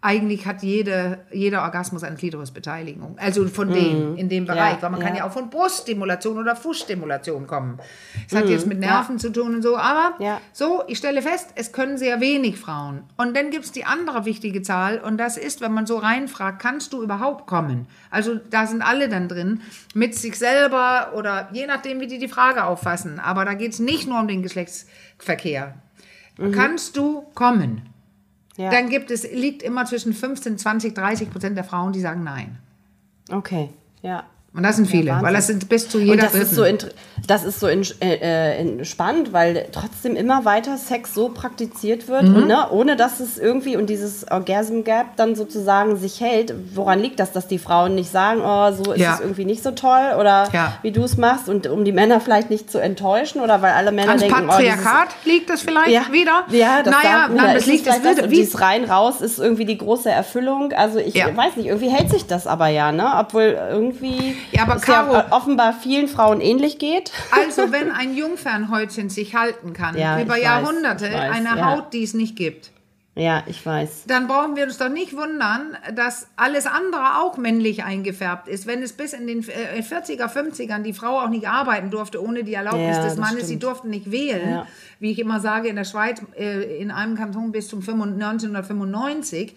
[0.00, 3.16] eigentlich hat jede, jeder Orgasmus eine Klitorisbeteiligung.
[3.18, 4.16] Also von dem, mhm.
[4.16, 4.76] in dem Bereich.
[4.76, 5.06] Ja, Weil man ja.
[5.06, 7.80] kann ja auch von Bruststimulation oder Fußstimulation kommen.
[8.24, 8.36] Es mhm.
[8.38, 9.18] hat jetzt mit Nerven ja.
[9.20, 9.76] zu tun und so.
[9.76, 10.14] Aber
[10.52, 13.02] so, ich stelle fest, es können sehr wenig Frauen.
[13.16, 15.00] Und dann gibt es die andere wichtige Zahl.
[15.00, 17.86] Und das ist, wenn man so reinfragt, kannst du überhaupt kommen?
[18.10, 19.62] Also da sind alle dann drin.
[19.94, 23.18] Mit sich selber oder je nachdem, wie die die Frage auffassen.
[23.18, 25.74] Aber da geht es nicht nur um den Geschlechtsverkehr.
[26.36, 26.52] Mhm.
[26.52, 27.82] Kannst du kommen?
[28.58, 28.70] Ja.
[28.70, 32.58] Dann gibt es, liegt immer zwischen 15, 20, 30 Prozent der Frauen, die sagen nein.
[33.30, 33.70] Okay,
[34.02, 34.24] ja.
[34.54, 36.64] Und das sind viele, ja, weil das sind bis zu jeder Und das Ist so
[37.26, 42.36] das ist so in, äh, spannend, weil trotzdem immer weiter Sex so praktiziert wird, mhm.
[42.36, 46.54] und, ne, ohne dass es irgendwie und dieses Orgasm Gap dann sozusagen sich hält.
[46.74, 49.14] Woran liegt das, dass die Frauen nicht sagen, oh, so ist ja.
[49.14, 50.78] es irgendwie nicht so toll oder ja.
[50.80, 53.92] wie du es machst und um die Männer vielleicht nicht zu enttäuschen oder weil alle
[53.92, 56.44] Männer Ans denken, Patriarchat oh, liegt das vielleicht ja, wieder?
[56.50, 59.76] Ja, das naja, nein, das liegt das, das, das dieses rein raus ist irgendwie die
[59.76, 60.72] große Erfüllung.
[60.72, 63.12] Also ich weiß nicht, irgendwie hält sich das aber ja, ne?
[63.18, 67.12] Obwohl irgendwie ja, aber Caro, ja offenbar vielen Frauen ähnlich geht.
[67.30, 71.66] Also wenn ein Jungfernhäutchen sich halten kann, ja, über Jahrhunderte, weiß, eine ja.
[71.66, 72.70] Haut, die es nicht gibt.
[73.18, 74.04] Ja, ich weiß.
[74.06, 78.68] Dann brauchen wir uns doch nicht wundern, dass alles andere auch männlich eingefärbt ist.
[78.68, 82.44] Wenn es bis in den 40er, äh, 50ern die Frau auch nicht arbeiten durfte ohne
[82.44, 83.46] die Erlaubnis ja, des Mannes, stimmt.
[83.48, 84.48] sie durften nicht wählen.
[84.48, 84.66] Ja.
[85.00, 89.56] Wie ich immer sage, in der Schweiz, äh, in einem Kanton bis zum 1995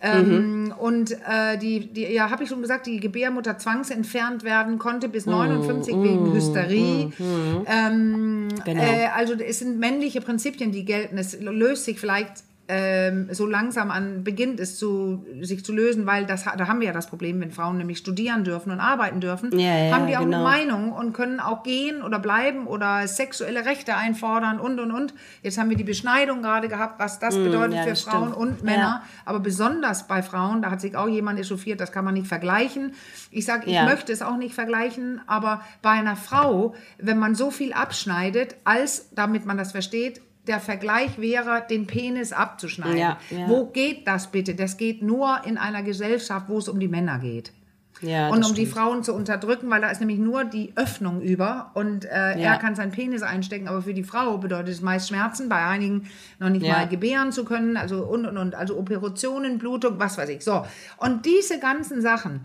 [0.00, 0.72] ähm, mhm.
[0.72, 5.26] Und äh, die, die, ja, habe ich schon gesagt, die Gebärmutter zwangsentfernt werden konnte bis
[5.26, 6.04] 59 mhm.
[6.04, 7.12] wegen Hysterie.
[7.18, 7.66] Mhm.
[7.66, 8.82] Ähm, genau.
[8.82, 11.18] äh, also es sind männliche Prinzipien, die gelten.
[11.18, 16.26] Es löst sich vielleicht ähm, so langsam an beginnt es zu, sich zu lösen, weil
[16.26, 19.58] das, da haben wir ja das Problem, wenn Frauen nämlich studieren dürfen und arbeiten dürfen,
[19.58, 20.44] ja, ja, haben die auch genau.
[20.44, 25.14] eine Meinung und können auch gehen oder bleiben oder sexuelle Rechte einfordern und und und.
[25.42, 28.32] Jetzt haben wir die Beschneidung gerade gehabt, was das mm, bedeutet ja, für das Frauen
[28.32, 28.36] stimmt.
[28.36, 32.12] und Männer, aber besonders bei Frauen, da hat sich auch jemand echauffiert, das kann man
[32.12, 32.92] nicht vergleichen.
[33.30, 37.50] Ich sage, ich möchte es auch nicht vergleichen, aber bei einer Frau, wenn man so
[37.50, 42.98] viel abschneidet, als, damit man das versteht, der Vergleich wäre, den Penis abzuschneiden.
[42.98, 43.48] Ja, ja.
[43.48, 44.54] Wo geht das bitte?
[44.54, 47.52] Das geht nur in einer Gesellschaft, wo es um die Männer geht.
[48.00, 48.58] Ja, und um stimmt.
[48.58, 52.52] die Frauen zu unterdrücken, weil da ist nämlich nur die Öffnung über und äh, ja.
[52.52, 56.08] er kann seinen Penis einstecken, aber für die Frau bedeutet es meist Schmerzen, bei einigen
[56.38, 56.74] noch nicht ja.
[56.74, 60.44] mal gebären zu können, also und und und, also Operationen, Blutung, was weiß ich.
[60.44, 60.64] So
[60.98, 62.42] und diese ganzen Sachen,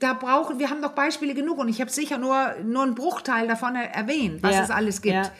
[0.00, 3.46] da brauchen wir haben doch Beispiele genug und ich habe sicher nur nur einen Bruchteil
[3.46, 5.30] davon erwähnt, was es alles gibt.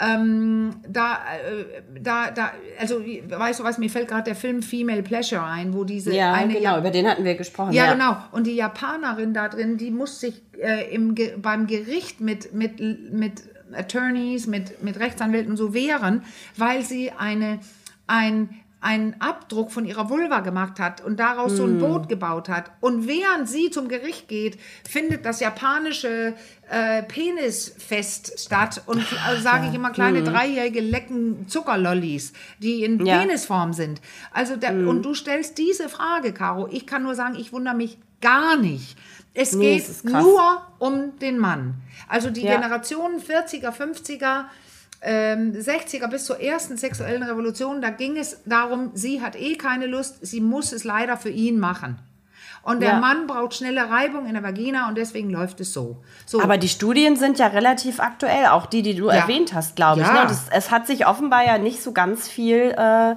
[0.00, 5.02] Ähm, da, äh, da, da, also weißt du was, mir fällt gerade der Film Female
[5.02, 7.72] Pleasure ein, wo diese ja, eine genau, ja über den hatten wir gesprochen.
[7.72, 8.16] Ja, ja, genau.
[8.30, 12.80] Und die Japanerin da drin, die muss sich äh, im, beim Gericht mit, mit,
[13.12, 16.22] mit Attorneys, mit, mit Rechtsanwälten so wehren,
[16.56, 17.58] weil sie eine,
[18.06, 21.56] ein einen Abdruck von ihrer Vulva gemacht hat und daraus mm.
[21.56, 21.78] so ein hm.
[21.80, 22.70] Boot gebaut hat.
[22.80, 26.34] Und während sie zum Gericht geht, findet das japanische
[26.70, 28.82] äh, Penisfest statt.
[28.86, 29.70] Und also sage ja.
[29.70, 30.24] ich immer, kleine mm.
[30.26, 33.18] Dreijährige lecken Zuckerlollis, die in ja.
[33.18, 34.00] Penisform sind.
[34.32, 34.88] Also der, mm.
[34.88, 36.68] Und du stellst diese Frage, Caro.
[36.70, 38.96] Ich kann nur sagen, ich wundere mich gar nicht.
[39.34, 41.74] Es nee, geht nur um den Mann.
[42.08, 42.56] Also die ja.
[42.56, 44.44] Generationen 40er, 50er,
[45.00, 49.86] ähm, 60er bis zur ersten sexuellen Revolution, da ging es darum, sie hat eh keine
[49.86, 51.98] Lust, sie muss es leider für ihn machen.
[52.62, 53.00] Und der ja.
[53.00, 56.02] Mann braucht schnelle Reibung in der Vagina und deswegen läuft es so.
[56.26, 56.42] so.
[56.42, 59.14] Aber die Studien sind ja relativ aktuell, auch die, die du ja.
[59.14, 60.06] erwähnt hast, glaube ich.
[60.06, 60.12] Ja.
[60.12, 60.20] Ne?
[60.28, 63.14] Das, es hat sich offenbar ja nicht so ganz viel äh,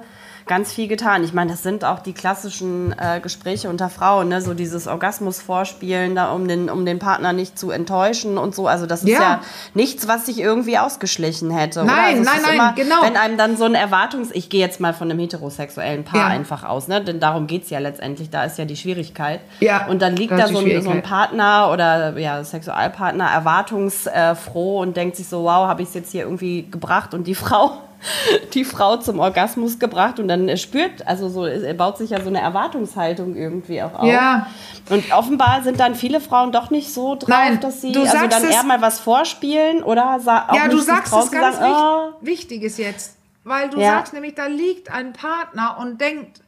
[0.52, 1.24] ganz viel getan.
[1.24, 4.42] Ich meine, das sind auch die klassischen äh, Gespräche unter Frauen, ne?
[4.42, 8.68] so dieses Orgasmus-Vorspielen, da, um, den, um den Partner nicht zu enttäuschen und so.
[8.68, 9.40] Also das ist ja, ja
[9.72, 11.86] nichts, was sich irgendwie ausgeschlichen hätte.
[11.86, 13.02] Nein, also nein, nein, immer, genau.
[13.02, 14.28] Wenn einem dann so ein Erwartungs...
[14.34, 16.26] Ich gehe jetzt mal von einem heterosexuellen Paar ja.
[16.26, 17.02] einfach aus, ne?
[17.02, 19.40] denn darum geht es ja letztendlich, da ist ja die Schwierigkeit.
[19.60, 24.98] Ja, und dann liegt da so ein, so ein, Partner oder ja, Sexualpartner erwartungsfroh und
[24.98, 27.78] denkt sich so, wow, habe ich es jetzt hier irgendwie gebracht und die Frau
[28.54, 32.28] die Frau zum Orgasmus gebracht und dann spürt, also so, er baut sich ja so
[32.28, 34.06] eine Erwartungshaltung irgendwie auch auf.
[34.06, 34.48] Ja.
[34.90, 38.44] Und offenbar sind dann viele Frauen doch nicht so drauf, Nein, dass sie also dann
[38.44, 42.24] eher mal was vorspielen oder auch Ja, du sagst es ganz sagen, oh.
[42.24, 43.16] Wichtiges jetzt.
[43.44, 43.96] Weil du ja.
[43.96, 46.42] sagst nämlich, da liegt ein Partner und denkt,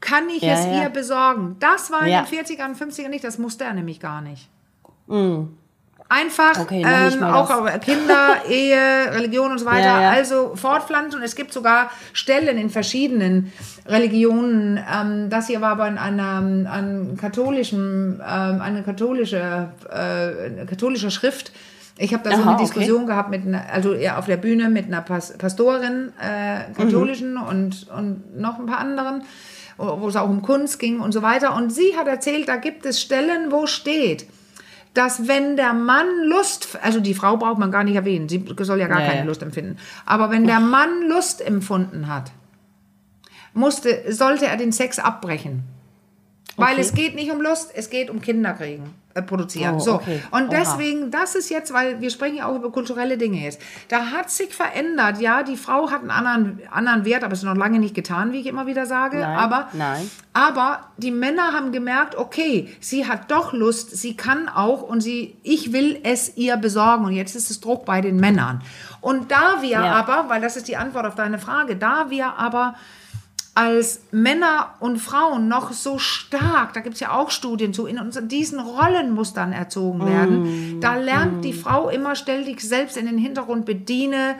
[0.00, 0.82] kann ich ja, es ja.
[0.82, 1.56] ihr besorgen?
[1.60, 4.48] Das war in den 40ern und 50ern nicht, das musste er nämlich gar nicht.
[5.06, 5.56] Mhm.
[6.12, 7.48] Einfach okay, ähm, auch
[7.80, 9.86] Kinder, Ehe, Religion und so weiter.
[9.86, 10.10] Ja, ja.
[10.10, 11.20] Also fortpflanzen.
[11.20, 13.52] Und es gibt sogar Stellen in verschiedenen
[13.86, 14.84] Religionen.
[14.92, 21.52] Ähm, das hier war aber in einer, einem katholischen, ähm, eine katholische, äh, katholische Schrift.
[21.96, 23.12] Ich habe da so Aha, eine Diskussion okay.
[23.12, 27.42] gehabt mit einer, also ja, auf der Bühne mit einer Pas Pastorin, äh, katholischen mhm.
[27.42, 29.22] und, und noch ein paar anderen,
[29.76, 31.54] wo es auch um Kunst ging und so weiter.
[31.54, 34.26] Und sie hat erzählt, da gibt es Stellen, wo steht,
[34.94, 38.80] dass wenn der Mann Lust, also die Frau braucht man gar nicht erwähnen, sie soll
[38.80, 39.06] ja gar nee.
[39.06, 42.32] keine Lust empfinden, aber wenn der Mann Lust empfunden hat,
[43.52, 45.64] musste, sollte er den Sex abbrechen.
[46.56, 49.74] Weil es geht nicht um Lust, es geht um Kinderkriegen produzieren.
[49.76, 49.94] Oh, so.
[49.94, 50.22] okay.
[50.30, 50.56] Und Oha.
[50.58, 53.60] deswegen, das ist jetzt, weil wir sprechen ja auch über kulturelle Dinge jetzt.
[53.88, 57.44] Da hat sich verändert, ja, die Frau hat einen anderen, anderen Wert, aber es ist
[57.44, 59.18] noch lange nicht getan, wie ich immer wieder sage.
[59.18, 60.10] Nein, aber, nein.
[60.32, 65.36] aber die Männer haben gemerkt, okay, sie hat doch Lust, sie kann auch und sie,
[65.42, 67.04] ich will es ihr besorgen.
[67.04, 68.62] Und jetzt ist es Druck bei den Männern.
[69.00, 69.92] Und da wir Ja.
[69.94, 72.74] aber, weil das ist die Antwort auf deine Frage, da wir aber
[73.54, 77.98] als Männer und Frauen noch so stark, da gibt es ja auch Studien zu, in
[77.98, 83.18] uns diesen Rollenmustern erzogen werden, da lernt die Frau immer, stell dich selbst in den
[83.18, 84.36] Hintergrund, bediene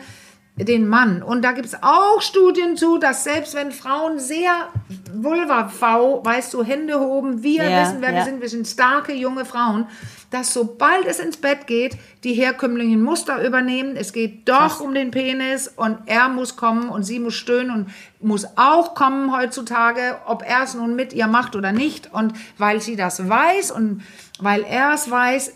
[0.57, 1.23] den Mann.
[1.23, 4.67] Und da gibt es auch Studien zu, dass selbst wenn Frauen sehr
[5.13, 8.25] Vulva-V, weißt du, Hände hoben, wir Ja, wissen, wer wir ja.
[8.25, 9.87] sind, wir sind starke junge Frauen,
[10.31, 13.95] dass sobald es ins Bett geht, die herkömmlichen Muster übernehmen.
[13.95, 17.87] Es geht doch um den Penis und er muss kommen und sie muss stöhnen und
[18.19, 22.11] muss auch kommen heutzutage, ob er es nun mit ihr macht oder nicht.
[22.13, 24.03] Und weil sie das weiß und
[24.39, 25.53] weil er es weiß,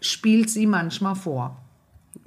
[0.00, 1.56] spielt sie manchmal vor.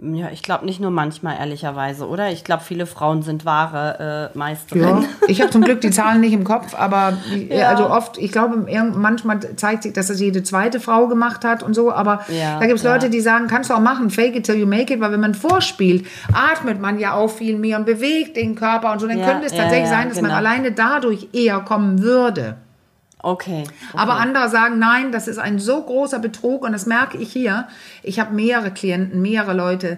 [0.04, 2.32] Ja, ich glaube nicht nur manchmal, ehrlicherweise, oder?
[2.32, 5.04] Ich glaube, viele Frauen sind wahre äh, Meisterinnen.
[5.04, 7.14] Ja, ich habe zum Glück die Zahlen nicht im Kopf, aber
[7.50, 7.70] Ja.
[7.70, 11.76] also oft, ich glaube, manchmal zeigt sich, dass das jede zweite Frau gemacht hat und
[11.76, 14.46] so, aber Ja, da gibt es Leute, die sagen, kannst du auch machen, fake it
[14.46, 17.86] till you make it, weil wenn man vorspielt, atmet man ja auch viel mehr und
[17.86, 20.38] bewegt den Körper und so, dann könnte es tatsächlich sein, dass man genau.
[20.38, 22.56] alleine dadurch eher kommen würde.
[23.24, 23.64] Okay.
[23.64, 23.72] okay.
[23.94, 27.68] Aber andere sagen, nein, das ist ein so großer Betrug und das merke ich hier.
[28.04, 29.98] Ich habe mehrere Klienten, mehrere Leute,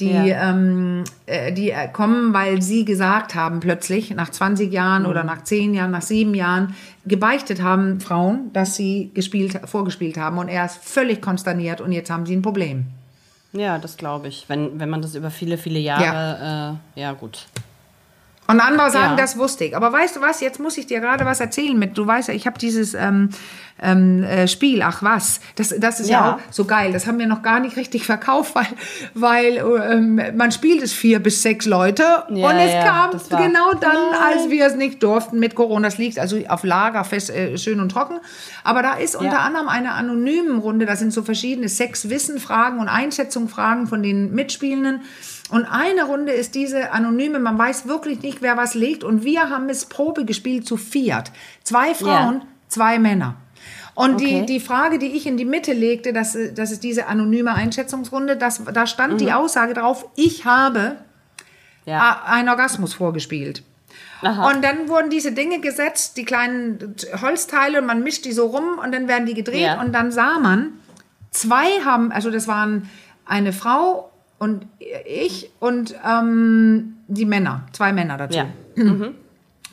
[0.00, 0.50] die, Ja.
[0.50, 5.44] ähm, äh, die äh, kommen, weil sie gesagt haben, plötzlich nach 20 Jahren oder nach
[5.44, 10.64] 10 Jahren, nach 7 Jahren, gebeichtet haben Frauen, dass sie gespielt, vorgespielt haben und er
[10.64, 12.86] ist völlig konsterniert und jetzt haben sie ein Problem.
[13.52, 14.46] Ja, das glaube ich.
[14.48, 17.46] Wenn, wenn man das über viele, viele Jahre, ja, äh, ja gut.
[18.52, 19.16] Und andere sagen, Ja.
[19.16, 19.76] das wusste ich.
[19.76, 22.34] Aber weißt du was, jetzt muss ich dir gerade was erzählen mit, du weißt ja,
[22.34, 23.30] ich habe dieses ähm,
[23.80, 26.20] ähm, äh, Spiel, ach was, das, das ist ja.
[26.20, 26.34] Ja.
[26.34, 28.66] auch so geil, das haben wir noch gar nicht richtig verkauft, weil,
[29.14, 29.56] weil
[29.90, 34.50] ähm, man spielt es vier bis sechs Leute Ja, und es kam genau dann, als
[34.50, 37.88] wir es nicht durften mit Corona, das liegt also auf Lager fest, äh, schön und
[37.90, 38.20] trocken,
[38.62, 43.88] aber da ist unter anderem eine anonymen Runde, da sind so verschiedene Sex-Wissen-Fragen und Einschätzung-Fragen
[43.88, 45.02] von den Mitspielenden
[45.50, 49.04] und eine Runde ist diese anonyme, man weiß wirklich nicht, wer was legt.
[49.04, 51.30] Und wir haben es Probe gespielt zu viert.
[51.62, 53.36] Zwei Frauen, zwei Männer.
[53.94, 54.46] Und die, Okay.
[54.46, 58.62] die Frage, die ich in die Mitte legte, das, das ist diese anonyme Einschätzungsrunde, das,
[58.72, 60.96] da stand die Aussage drauf, ich habe
[61.84, 61.98] Ja.
[62.24, 63.62] a- einen Orgasmus vorgespielt.
[64.22, 64.48] Aha.
[64.50, 68.78] Und dann wurden diese Dinge gesetzt, die kleinen Holzteile, und man mischt die so rum
[68.82, 69.80] und dann werden die gedreht Ja.
[69.80, 70.74] und dann sah man,
[71.32, 72.88] zwei haben, also das waren
[73.26, 74.11] eine Frau
[74.42, 74.66] und
[75.06, 78.38] ich und ähm, die Männer, zwei Männer dazu.
[78.38, 78.46] Ja.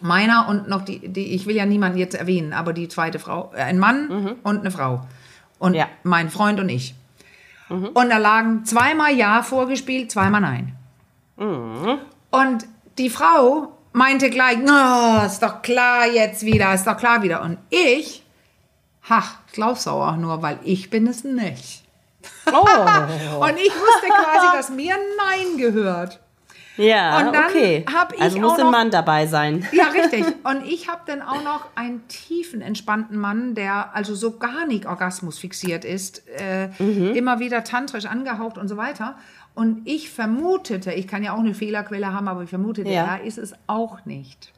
[0.02, 3.52] Meiner und noch die, die, ich will ja niemanden jetzt erwähnen, aber die zweite Frau,
[3.56, 5.02] äh, ein Mann und eine Frau.
[5.58, 5.88] Und Ja.
[6.04, 6.94] mein Freund und ich.
[7.70, 10.74] Und da lagen zweimal Ja vorgespielt, zweimal Nein.
[11.38, 12.66] Und
[12.98, 17.42] die Frau meinte gleich, "Na, ist doch klar jetzt wieder, ist doch klar wieder.
[17.42, 18.24] Und ich,
[19.10, 21.84] ha, ich glaub's auch nur, weil ich bin es nicht.
[22.52, 23.44] Oh.
[23.46, 26.20] Und ich wusste quasi, dass mir Nein gehört.
[26.78, 27.86] Ja, Und dann okay.
[27.94, 29.68] hab ich also muss auch ein noch- Mann dabei sein.
[29.74, 30.26] Ja, richtig.
[30.44, 34.86] Und ich habe dann auch noch einen tiefen, entspannten Mann, der also so gar nicht
[34.86, 39.16] Orgasmus fixiert ist, äh, immer wieder tantrisch angehaucht und so weiter.
[39.56, 43.18] Und ich vermutete, ich kann ja auch eine Fehlerquelle haben, aber ich vermutete, Ja.
[43.18, 44.54] er ist es auch nicht.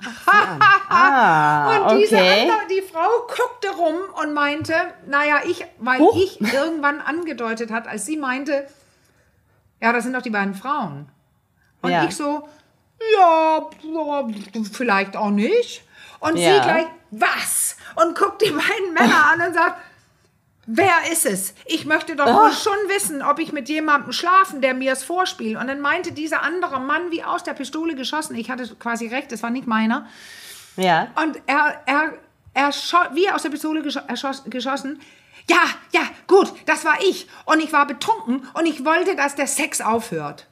[0.88, 2.42] Ah, Und diese okay.
[2.42, 4.74] andere, die Frau guckte rum und meinte,
[5.06, 6.16] naja, ich, weil Huch.
[6.16, 8.66] ich irgendwann angedeutet hat, als sie meinte,
[9.80, 11.08] ja, das sind doch die beiden Frauen.
[11.82, 12.04] Und Ja.
[12.04, 12.48] ich so,
[13.18, 13.68] ja,
[14.72, 15.82] vielleicht auch nicht.
[16.20, 16.54] Und Ja.
[16.54, 17.76] sie gleich, was?
[17.96, 19.76] Und guckt die beiden Männer an und sagt,
[20.66, 21.54] wer ist es?
[21.64, 25.58] Ich möchte doch wohl schon wissen, ob ich mit jemandem schlafen, der mir es vorspielt.
[25.58, 29.32] Und dann meinte dieser andere Mann wie aus der Pistole geschossen, ich hatte quasi recht,
[29.32, 30.06] es war nicht meiner.
[30.76, 31.08] Ja.
[31.22, 32.12] Und er, er,
[32.54, 32.70] er
[33.12, 35.00] wie aus der Pistole gescho erschoss, geschossen.
[35.48, 37.28] Ja, ja, gut, das war ich.
[37.44, 40.46] Und ich war betrunken und ich wollte, dass der Sex aufhört.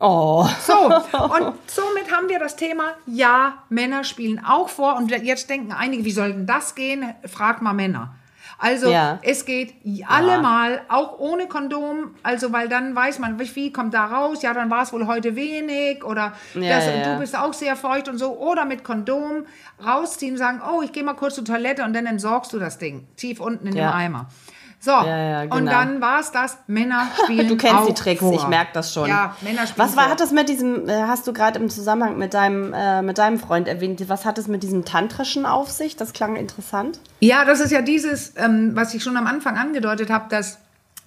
[0.00, 0.48] Oh.
[0.64, 4.96] So, und somit haben wir das Thema, ja, Männer spielen auch vor.
[4.96, 7.14] Und jetzt denken einige, wie soll denn das gehen?
[7.26, 8.14] Frag mal Männer.
[8.60, 9.20] Also Ja.
[9.22, 9.74] es geht
[10.08, 14.52] allemal, auch ohne Kondom, also weil dann weiß man, wie viel kommt da raus, ja,
[14.52, 17.12] dann war es wohl heute wenig oder Ja, das, ja, ja.
[17.14, 18.36] du bist auch sehr feucht und so.
[18.36, 19.46] Oder mit Kondom
[19.84, 23.06] rausziehen, sagen, oh, ich gehe mal kurz zur Toilette und dann entsorgst du das Ding
[23.16, 23.90] tief unten in Ja.
[23.92, 24.26] den Eimer.
[24.80, 25.56] So, ja, ja, genau.
[25.56, 28.32] und dann war es das, Männer spielen Du kennst die Tricks, vor.
[28.32, 29.08] ich merke das schon.
[29.08, 30.12] Ja, Männer spielen Was war, vor.
[30.12, 33.38] hat das mit diesem, äh, hast du gerade im Zusammenhang mit deinem, äh, mit deinem
[33.40, 35.96] Freund erwähnt, was hat es mit diesem Tantrischen auf sich?
[35.96, 37.00] Das klang interessant.
[37.20, 40.58] Ja, das ist ja dieses, ähm, was ich schon am Anfang angedeutet habe, dass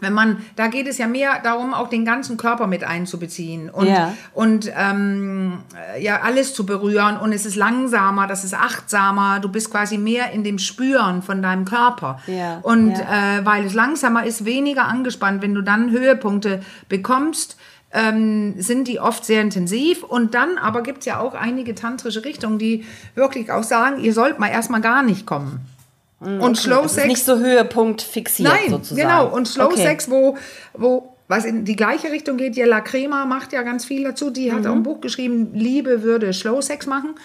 [0.01, 3.87] wenn man, da geht es ja mehr darum, auch den ganzen Körper mit einzubeziehen und,
[3.87, 4.13] ja.
[4.33, 5.59] und ähm,
[5.99, 7.17] ja, alles zu berühren.
[7.17, 11.41] Und es ist langsamer, das ist achtsamer, du bist quasi mehr in dem Spüren von
[11.41, 12.19] deinem Körper.
[12.27, 12.59] Ja.
[12.63, 13.37] Und ja.
[13.39, 17.57] Äh, weil es langsamer ist, weniger angespannt, wenn du dann Höhepunkte bekommst,
[17.93, 20.03] ähm, sind die oft sehr intensiv.
[20.03, 22.85] Und dann aber gibt es ja auch einige tantrische Richtungen, die
[23.15, 25.59] wirklich auch sagen, ihr sollt mal erstmal gar nicht kommen.
[26.21, 26.61] Mhm, und okay.
[26.61, 27.07] Slow Sex.
[27.07, 29.01] nicht so Höhepunkt fixiert Nein, sozusagen.
[29.01, 29.27] Genau.
[29.27, 29.81] Und Slow okay.
[29.81, 30.37] Sex, wo,
[30.73, 34.29] wo was in die gleiche Richtung geht, Jella Crema macht ja ganz viel dazu.
[34.29, 34.67] Die hat mhm.
[34.67, 37.15] auch ein Buch geschrieben, Liebe würde Slow Sex machen.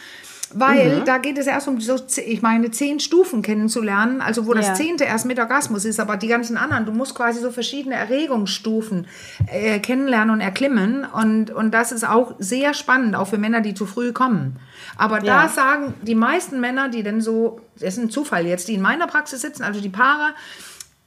[0.54, 1.04] Weil mhm.
[1.04, 5.04] da geht es erst um so, ich meine, zehn Stufen kennenzulernen, also wo das zehnte
[5.04, 9.08] erst mit Orgasmus ist, aber die ganzen anderen, du musst quasi so verschiedene Erregungsstufen
[9.48, 11.04] äh, kennenlernen und erklimmen.
[11.04, 14.58] Und, und das ist auch sehr spannend, auch für Männer, die zu früh kommen.
[14.96, 15.42] Aber ja.
[15.42, 18.82] da sagen die meisten Männer, die denn so, das ist ein Zufall jetzt, die in
[18.82, 20.34] meiner Praxis sitzen, also die Paare,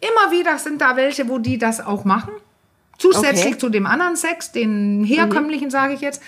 [0.01, 2.33] immer wieder sind da welche, wo die das auch machen.
[2.97, 3.57] Zusätzlich okay.
[3.57, 5.71] zu dem anderen Sex, den herkömmlichen, mhm.
[5.71, 6.21] sage ich jetzt.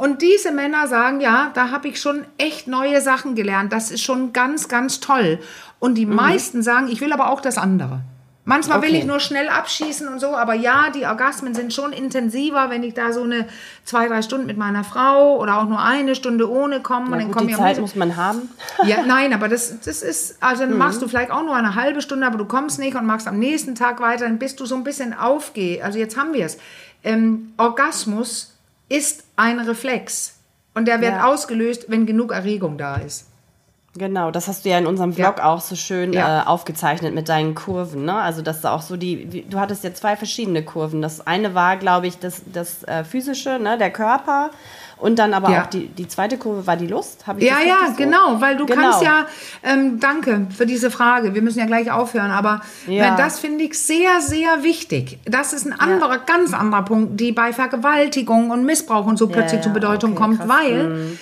[0.00, 3.70] Und diese Männer sagen, ja, da habe ich schon echt neue Sachen gelernt.
[3.70, 5.40] Das ist schon ganz, ganz toll.
[5.78, 6.14] Und die mhm.
[6.14, 8.00] meisten sagen, ich will aber auch das andere.
[8.46, 8.88] Manchmal okay.
[8.88, 12.82] will ich nur schnell abschießen und so, aber ja, die Orgasmen sind schon intensiver, wenn
[12.82, 13.46] ich da so eine
[13.84, 17.08] zwei, drei Stunden mit meiner Frau oder auch nur eine Stunde ohne komme.
[17.10, 18.48] Na und dann gut, die Zeit muss man haben.
[18.86, 20.78] Ja, nein, aber das, das ist, also dann mhm.
[20.78, 23.38] machst du vielleicht auch nur eine halbe Stunde, aber du kommst nicht und machst am
[23.38, 25.82] nächsten Tag weiter, dann bist du so ein bisschen aufgeh.
[25.82, 26.56] Also jetzt haben wir es.
[27.04, 28.54] Ähm, Orgasmus
[28.90, 30.38] ist ein Reflex
[30.74, 31.24] und der wird ja.
[31.24, 33.30] ausgelöst, wenn genug Erregung da ist.
[33.96, 35.44] Genau, das hast du ja in unserem Vlog ja.
[35.46, 36.42] auch so schön ja.
[36.42, 38.04] äh, aufgezeichnet mit deinen Kurven.
[38.04, 38.14] Ne?
[38.14, 41.02] Also, dass da auch so die, du hattest ja zwei verschiedene Kurven.
[41.02, 43.78] Das eine war, glaube ich, das, das äh, physische, ne?
[43.78, 44.50] der Körper.
[45.00, 45.62] Und dann aber ja.
[45.62, 47.26] auch die, die zweite Kurve war die Lust.
[47.26, 47.94] Habe ich ja, ja, so?
[47.96, 48.82] genau, weil du genau.
[48.82, 49.26] kannst ja,
[49.62, 53.16] ähm, danke für diese Frage, wir müssen ja gleich aufhören, aber ja.
[53.16, 55.18] das finde ich sehr, sehr wichtig.
[55.24, 56.22] Das ist ein anderer, ja.
[56.24, 60.38] ganz anderer Punkt, die bei Vergewaltigung und Missbrauch und so plötzlich zur Bedeutung okay, kommt,
[60.38, 60.48] krass.
[60.48, 61.18] weil mhm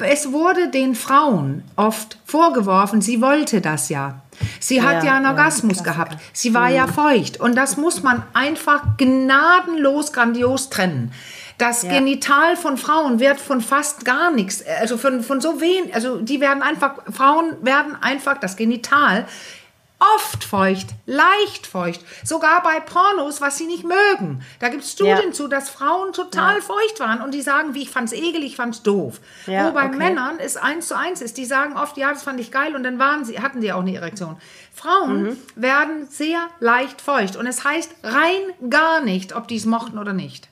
[0.00, 4.20] es wurde den Frauen oft vorgeworfen, sie wollte das ja.
[4.60, 6.16] Sie hat ja, ja einen Orgasmus ja, gehabt.
[6.32, 6.74] Sie war mhm.
[6.74, 7.40] ja feucht.
[7.40, 11.12] Und das muss man einfach gnadenlos grandios trennen.
[11.58, 11.90] Das ja.
[11.90, 16.40] Genital von Frauen wird von fast gar nichts, also von, von so wenig, also die
[16.40, 19.26] werden einfach, Frauen werden einfach, das Genital
[20.16, 24.42] oft feucht, leicht feucht, sogar bei Pornos, was sie nicht mögen.
[24.58, 25.32] Da gibt es Studien ja.
[25.32, 26.60] zu, dass Frauen total ja.
[26.60, 29.20] feucht waren und die sagen, wie ich fand's ekelig, ich fand's doof.
[29.46, 29.96] Ja, Wo bei okay.
[29.96, 32.82] Männern es eins zu eins ist, die sagen oft, ja, das fand ich geil und
[32.82, 34.36] dann waren sie, hatten die auch eine Erektion.
[34.74, 35.36] Frauen mhm.
[35.54, 40.12] werden sehr leicht feucht und es heißt rein gar nicht, ob die es mochten oder
[40.12, 40.48] nicht.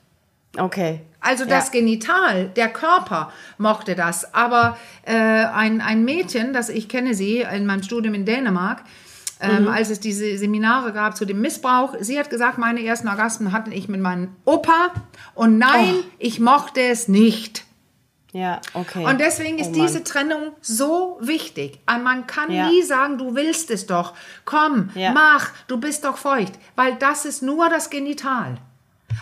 [0.60, 1.00] Okay.
[1.20, 1.80] Also das ja.
[1.80, 4.34] Genital, der Körper mochte das.
[4.34, 8.82] Aber äh, ein, ein Mädchen, das ich kenne sie in meinem Studium in Dänemark,
[9.40, 9.68] ähm, mhm.
[9.68, 11.94] als es diese Seminare gab zu dem Missbrauch.
[12.00, 14.92] Sie hat gesagt, meine ersten Orgasmen hatte ich mit meinem Opa
[15.34, 16.04] und nein, oh.
[16.18, 17.64] ich mochte es nicht.
[18.32, 19.04] Ja, okay.
[19.04, 21.80] Und deswegen ist oh diese Trennung so wichtig.
[21.86, 22.68] Man kann ja.
[22.68, 24.14] nie sagen, du willst es doch.
[24.44, 25.12] Komm, ja.
[25.12, 28.58] mach, du bist doch feucht, weil das ist nur das Genital.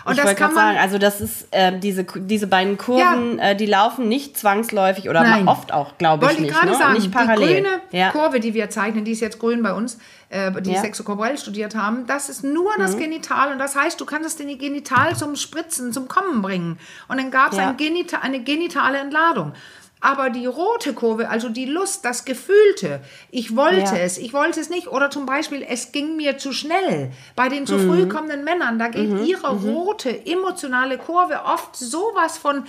[0.05, 3.49] Und ich das kann man sagen, also das ist äh, diese diese beiden Kurven, ja.
[3.49, 5.47] äh, die laufen nicht zwangsläufig oder Nein.
[5.47, 6.75] oft auch, glaube ich, Wollte nicht, ich ne?
[6.75, 7.47] sagen, nicht parallel.
[7.47, 8.11] Die grüne ja.
[8.11, 9.97] Kurve, die wir zeichnen, die ist jetzt grün bei uns,
[10.29, 10.81] äh, die ja.
[10.81, 12.81] sexokorporell studiert haben, das ist nur mhm.
[12.81, 16.79] das Genital und das heißt, du kannst es den Genital zum Spritzen, zum Kommen bringen.
[17.07, 17.69] Und dann gab es ja.
[17.69, 19.53] ein Genita eine genitale Entladung.
[20.01, 23.97] Aber die rote Kurve, also die Lust, das Gefühlte, ich wollte ja.
[23.97, 24.87] es, ich wollte es nicht.
[24.87, 27.11] Oder zum Beispiel, es ging mir zu schnell.
[27.35, 27.89] Bei den zu mhm.
[27.89, 29.25] früh kommenden Männern, da geht mhm.
[29.25, 29.69] ihre mhm.
[29.69, 32.63] rote emotionale Kurve oft sowas von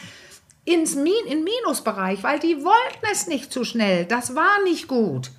[0.64, 4.06] ins Min in Minusbereich, weil die wollten es nicht zu schnell.
[4.06, 5.30] Das war nicht gut.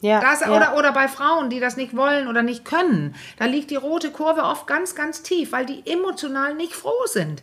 [0.00, 0.54] Ja, das, ja.
[0.54, 3.14] Oder, oder bei Frauen, die das nicht wollen oder nicht können.
[3.38, 7.42] Da liegt die rote Kurve oft ganz, ganz tief, weil die emotional nicht froh sind.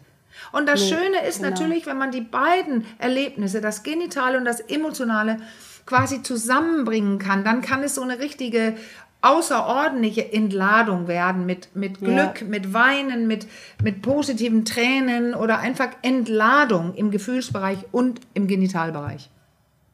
[0.52, 1.50] Und das nee, Schöne ist genau.
[1.50, 5.38] natürlich, wenn man die beiden Erlebnisse, das Genitale und das Emotionale,
[5.86, 8.76] quasi zusammenbringen kann, dann kann es so eine richtige
[9.22, 12.48] außerordentliche Entladung werden mit, mit Glück, ja.
[12.48, 13.48] mit Weinen, mit,
[13.82, 19.30] mit positiven Tränen oder einfach Entladung im Gefühlsbereich und im Genitalbereich.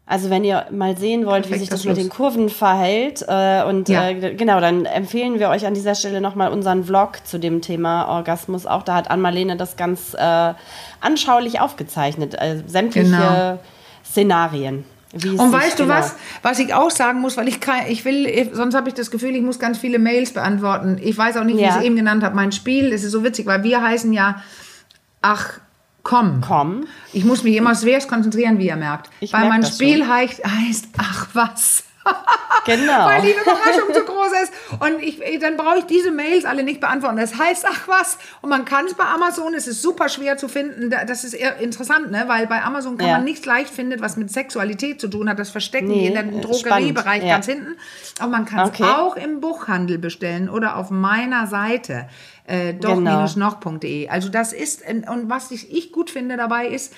[0.10, 3.64] Also wenn ihr mal sehen wollt, Perfekt, wie sich das mit den Kurven verhält äh,
[3.64, 4.10] und ja.
[4.10, 8.08] äh, genau, dann empfehlen wir euch an dieser Stelle nochmal unseren Vlog zu dem Thema
[8.08, 8.66] Orgasmus.
[8.66, 10.54] Auch da hat Ann-Marlene das ganz äh,
[11.00, 13.60] anschaulich aufgezeichnet, äh, sämtliche genau.
[14.04, 14.84] Szenarien.
[15.14, 15.96] Und weißt du genau.
[15.96, 19.12] was, was ich auch sagen muss, weil ich kann, ich will, sonst habe ich das
[19.12, 21.00] Gefühl, ich muss ganz viele Mails beantworten.
[21.04, 21.70] Ich weiß auch nicht, wie ja.
[21.70, 22.36] ich es eben genannt habe.
[22.36, 24.42] Mein Spiel, es ist so witzig, weil wir heißen ja,
[25.22, 25.60] ach,
[26.10, 26.42] komm.
[26.42, 26.88] Komm.
[27.14, 29.12] Ich muss mich immer schwer konzentrieren, wie ihr merkt.
[29.20, 31.84] Ich weil mein Spiel heißt, heißt, ach was.
[32.66, 33.06] Genau.
[33.06, 34.54] Weil die Überraschung zu groß ist.
[34.80, 37.18] Und ich, dann brauche ich diese Mails alle nicht beantworten.
[37.18, 38.18] Das heißt, ach was.
[38.42, 40.90] Und man kann es bei Amazon, es ist super schwer zu finden.
[40.90, 42.24] Das ist eher interessant, ne?
[42.28, 43.14] weil bei Amazon kann ja.
[43.16, 45.40] man nichts leicht finden, was mit Sexualität zu tun hat.
[45.40, 47.36] Das verstecken nee, die in der Drogeriebereich ja.
[47.36, 47.76] ganz hinten.
[48.20, 48.84] Aber man kann es okay.
[48.84, 52.08] auch im Buchhandel bestellen oder auf meiner Seite.
[52.46, 54.02] Äh, doch-noch.de.
[54.02, 54.12] Genau.
[54.12, 56.96] Also das ist, und was ich, ich gut finde dabei ist,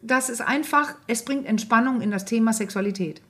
[0.00, 3.20] dass es einfach, es bringt Entspannung in das Thema Sexualität.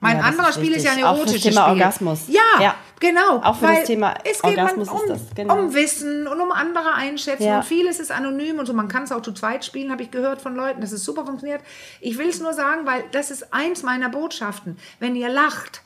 [0.00, 1.52] Mein ja, anderer Spiel ist ja ein erotisches Spiel.
[1.52, 2.28] Thema Orgasmus.
[2.28, 3.38] Ja, ja, genau.
[3.42, 5.58] Auch für das Thema es geht Orgasmus um, ist das, genau.
[5.58, 7.56] um Wissen und um andere einschätzen ja.
[7.58, 8.74] und vieles ist anonym und so.
[8.74, 11.26] Man kann es auch zu zweit spielen, habe ich gehört von Leuten, dass es super
[11.26, 11.62] funktioniert.
[12.00, 14.78] Ich will es nur sagen, weil das ist eins meiner Botschaften.
[15.00, 15.82] Wenn ihr lacht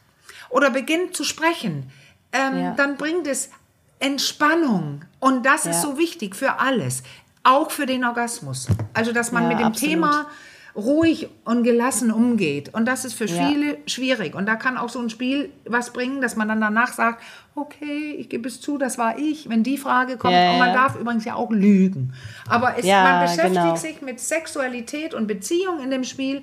[0.51, 1.91] oder beginnt zu sprechen,
[2.33, 3.51] ähm, dann bringt es
[3.99, 7.03] Entspannung und das ist so wichtig für alles,
[7.45, 8.67] auch für den Orgasmus.
[8.93, 9.91] Also, dass man mit dem absolut.
[9.91, 10.27] Thema
[10.75, 12.73] ruhig und gelassen umgeht.
[12.73, 13.49] Und das ist für ja.
[13.49, 14.35] viele schwierig.
[14.35, 17.23] Und da kann auch so ein Spiel was bringen, dass man dann danach sagt,
[17.55, 20.35] okay, ich gebe es zu, das war ich, wenn die Frage kommt.
[20.35, 22.15] Ja, und man darf übrigens ja auch lügen.
[22.49, 23.77] Aber es, man beschäftigt genau.
[23.77, 26.43] sich mit Sexualität und Beziehung in dem Spiel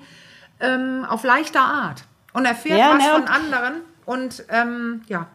[0.60, 2.04] ähm, auf leichter Art
[2.34, 3.74] und erfährt was ne, von anderen.
[4.06, 5.28] Und ähm, ja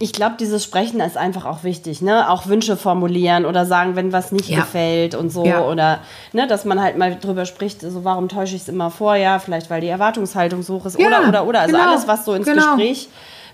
[0.00, 2.30] ich glaube, dieses Sprechen ist einfach auch wichtig, ne?
[2.30, 4.60] Auch Wünsche formulieren oder sagen, wenn was nicht ja.
[4.60, 5.44] gefällt und so.
[5.44, 5.64] Ja.
[5.64, 6.00] Oder
[6.32, 9.38] ne, dass man halt mal drüber spricht, so warum täusche ich es immer vor, ja,
[9.38, 10.98] vielleicht weil die Erwartungshaltung so hoch ist.
[10.98, 11.60] Ja, oder, oder, oder.
[11.60, 11.90] Also genau.
[11.90, 12.76] alles, was so ins genau.
[12.76, 13.08] Gespräch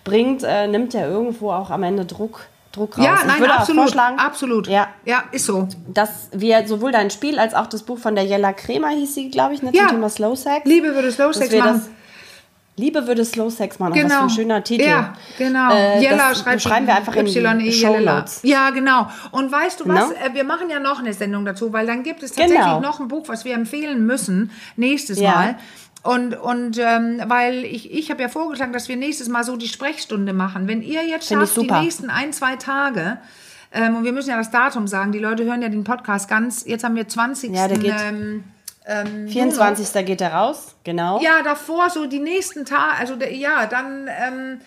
[0.05, 2.47] bringt, äh, nimmt ja irgendwo auch am Ende Druck.
[2.73, 3.05] Druck raus.
[3.05, 4.67] Ja, nein, ich würde absolut, vorschlagen, absolut.
[4.67, 5.69] Ja, ja, ist so.
[5.87, 9.31] Dass wir sowohl dein Spiel als auch das Buch von der Jella Kremer hieß sie,
[9.31, 10.67] glaube ich, ne, zum Thema Slow Sex.
[10.67, 11.83] Liebe würde Slow Sex machen.
[12.77, 13.95] Liebe würde Slow Sex machen.
[13.95, 14.07] Genau.
[14.07, 14.35] Was für ein genau.
[14.35, 14.85] schöner Titel.
[14.85, 15.72] Ja, genau.
[15.72, 18.41] Äh, Jella schreibt schreiben wir einfach in die e Show Notes.
[18.43, 19.09] Ja, genau.
[19.31, 20.11] Und weißt du was?
[20.11, 20.35] Genau.
[20.35, 22.81] Wir machen ja noch eine Sendung dazu, weil dann gibt es tatsächlich genau.
[22.81, 25.31] noch ein Buch, was wir empfehlen müssen nächstes ja.
[25.31, 25.57] Mal.
[26.03, 29.68] Und, und ähm, weil ich, ich habe ja vorgeschlagen, dass wir nächstes Mal so die
[29.68, 30.68] Sprechstunde machen.
[30.68, 33.18] Wenn ihr jetzt schafft, die nächsten ein, zwei Tage,
[33.72, 36.64] ähm, und wir müssen ja das Datum sagen, die Leute hören ja den Podcast ganz,
[36.66, 37.55] jetzt haben wir 20.
[37.55, 37.95] Ja, der geht.
[38.07, 38.45] Ähm,
[38.87, 39.95] ähm, 24.
[39.95, 41.20] Nur, geht er raus, genau.
[41.20, 44.61] Ja, davor, so die nächsten Tage, also der, ja, dann, ähm,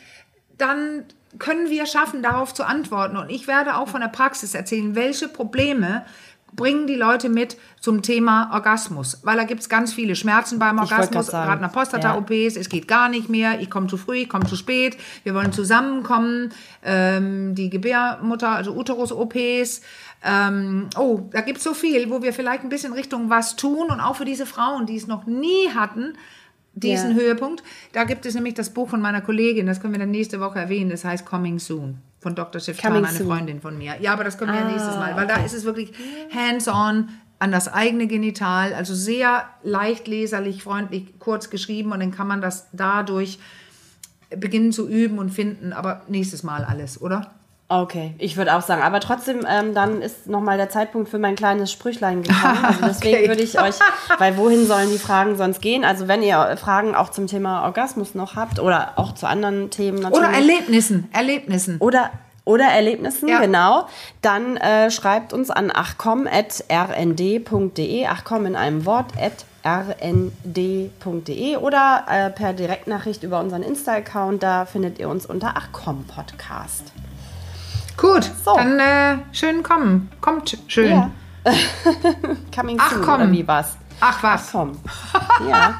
[0.58, 1.06] dann
[1.40, 3.18] können wir schaffen, darauf zu antworten.
[3.18, 6.06] Und ich werde auch von der Praxis erzählen, welche Probleme
[6.54, 9.20] bringen die Leute mit zum Thema Orgasmus.
[9.24, 12.62] Weil da gibt es ganz viele Schmerzen beim Orgasmus, gerade nach Prostata-OPs, ja.
[12.62, 15.52] es geht gar nicht mehr, ich komme zu früh, ich komme zu spät, wir wollen
[15.52, 16.52] zusammenkommen,
[16.84, 19.82] ähm, die Gebärmutter, also Uterus-OPs,
[20.24, 23.90] ähm, oh, da gibt es so viel, wo wir vielleicht ein bisschen Richtung was tun.
[23.90, 26.14] Und auch für diese Frauen, die es noch nie hatten,
[26.74, 27.18] diesen ja.
[27.18, 27.64] Höhepunkt.
[27.94, 30.60] Da gibt es nämlich das Buch von meiner Kollegin, das können wir dann nächste Woche
[30.60, 32.60] erwähnen, das heißt Coming Soon von Dr.
[32.60, 33.08] Schifftan, eine.
[33.08, 33.96] Freundin von mir.
[34.02, 35.36] Ja, aber das können wir ah, ja nächstes Mal, weil okay.
[35.38, 35.92] da ist es wirklich
[36.34, 37.10] hands-on
[37.40, 42.42] an das eigene Genital, also sehr leicht leserlich, freundlich, kurz geschrieben und dann kann man
[42.42, 43.40] das dadurch
[44.30, 47.36] beginnen zu üben und finden, aber nächstes Mal alles, oder?
[47.70, 48.82] Okay, ich würde auch sagen.
[48.82, 52.60] Aber trotzdem, ähm, dann ist nochmal der Zeitpunkt für mein kleines Sprüchlein gekommen.
[52.68, 53.28] Also deswegen okay.
[53.28, 53.76] würde ich euch,
[54.18, 55.84] weil wohin sollen die Fragen sonst gehen?
[55.84, 60.00] Also wenn ihr Fragen auch zum Thema Orgasmus noch habt oder auch zu anderen Themen
[60.00, 60.28] natürlich.
[60.28, 61.78] Oder Erlebnissen, Erlebnissen.
[61.80, 62.12] Oder
[62.46, 63.42] oder Erlebnissen, ja.
[63.42, 63.88] genau,
[64.22, 72.54] dann äh, schreibt uns an achcom.rnd.de, achcom in einem Wort, at rnd.de oder äh, per
[72.54, 76.94] Direktnachricht über unseren Insta-Account, da findet ihr uns unter achcom Podcast.
[77.98, 78.56] Gut, so.
[78.56, 80.12] dann äh, schön kommen.
[80.22, 80.92] Kommt schön.
[80.92, 81.12] Ja.
[82.56, 83.16] Coming Ach, soon, komm.
[83.16, 83.76] oder wie was?
[84.00, 84.50] Ach was.
[84.50, 84.80] Ach, komm.
[85.50, 85.80] Ja.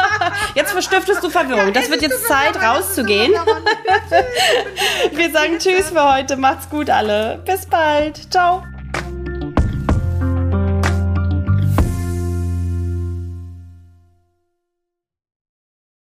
[0.54, 1.72] Jetzt verstiftest du Verwirrung.
[1.72, 3.32] Das wird jetzt Zeit, rauszugehen.
[5.12, 6.36] Wir sagen Tschüss für heute.
[6.36, 7.42] Macht's gut alle.
[7.46, 8.30] Bis bald.
[8.30, 8.62] Ciao.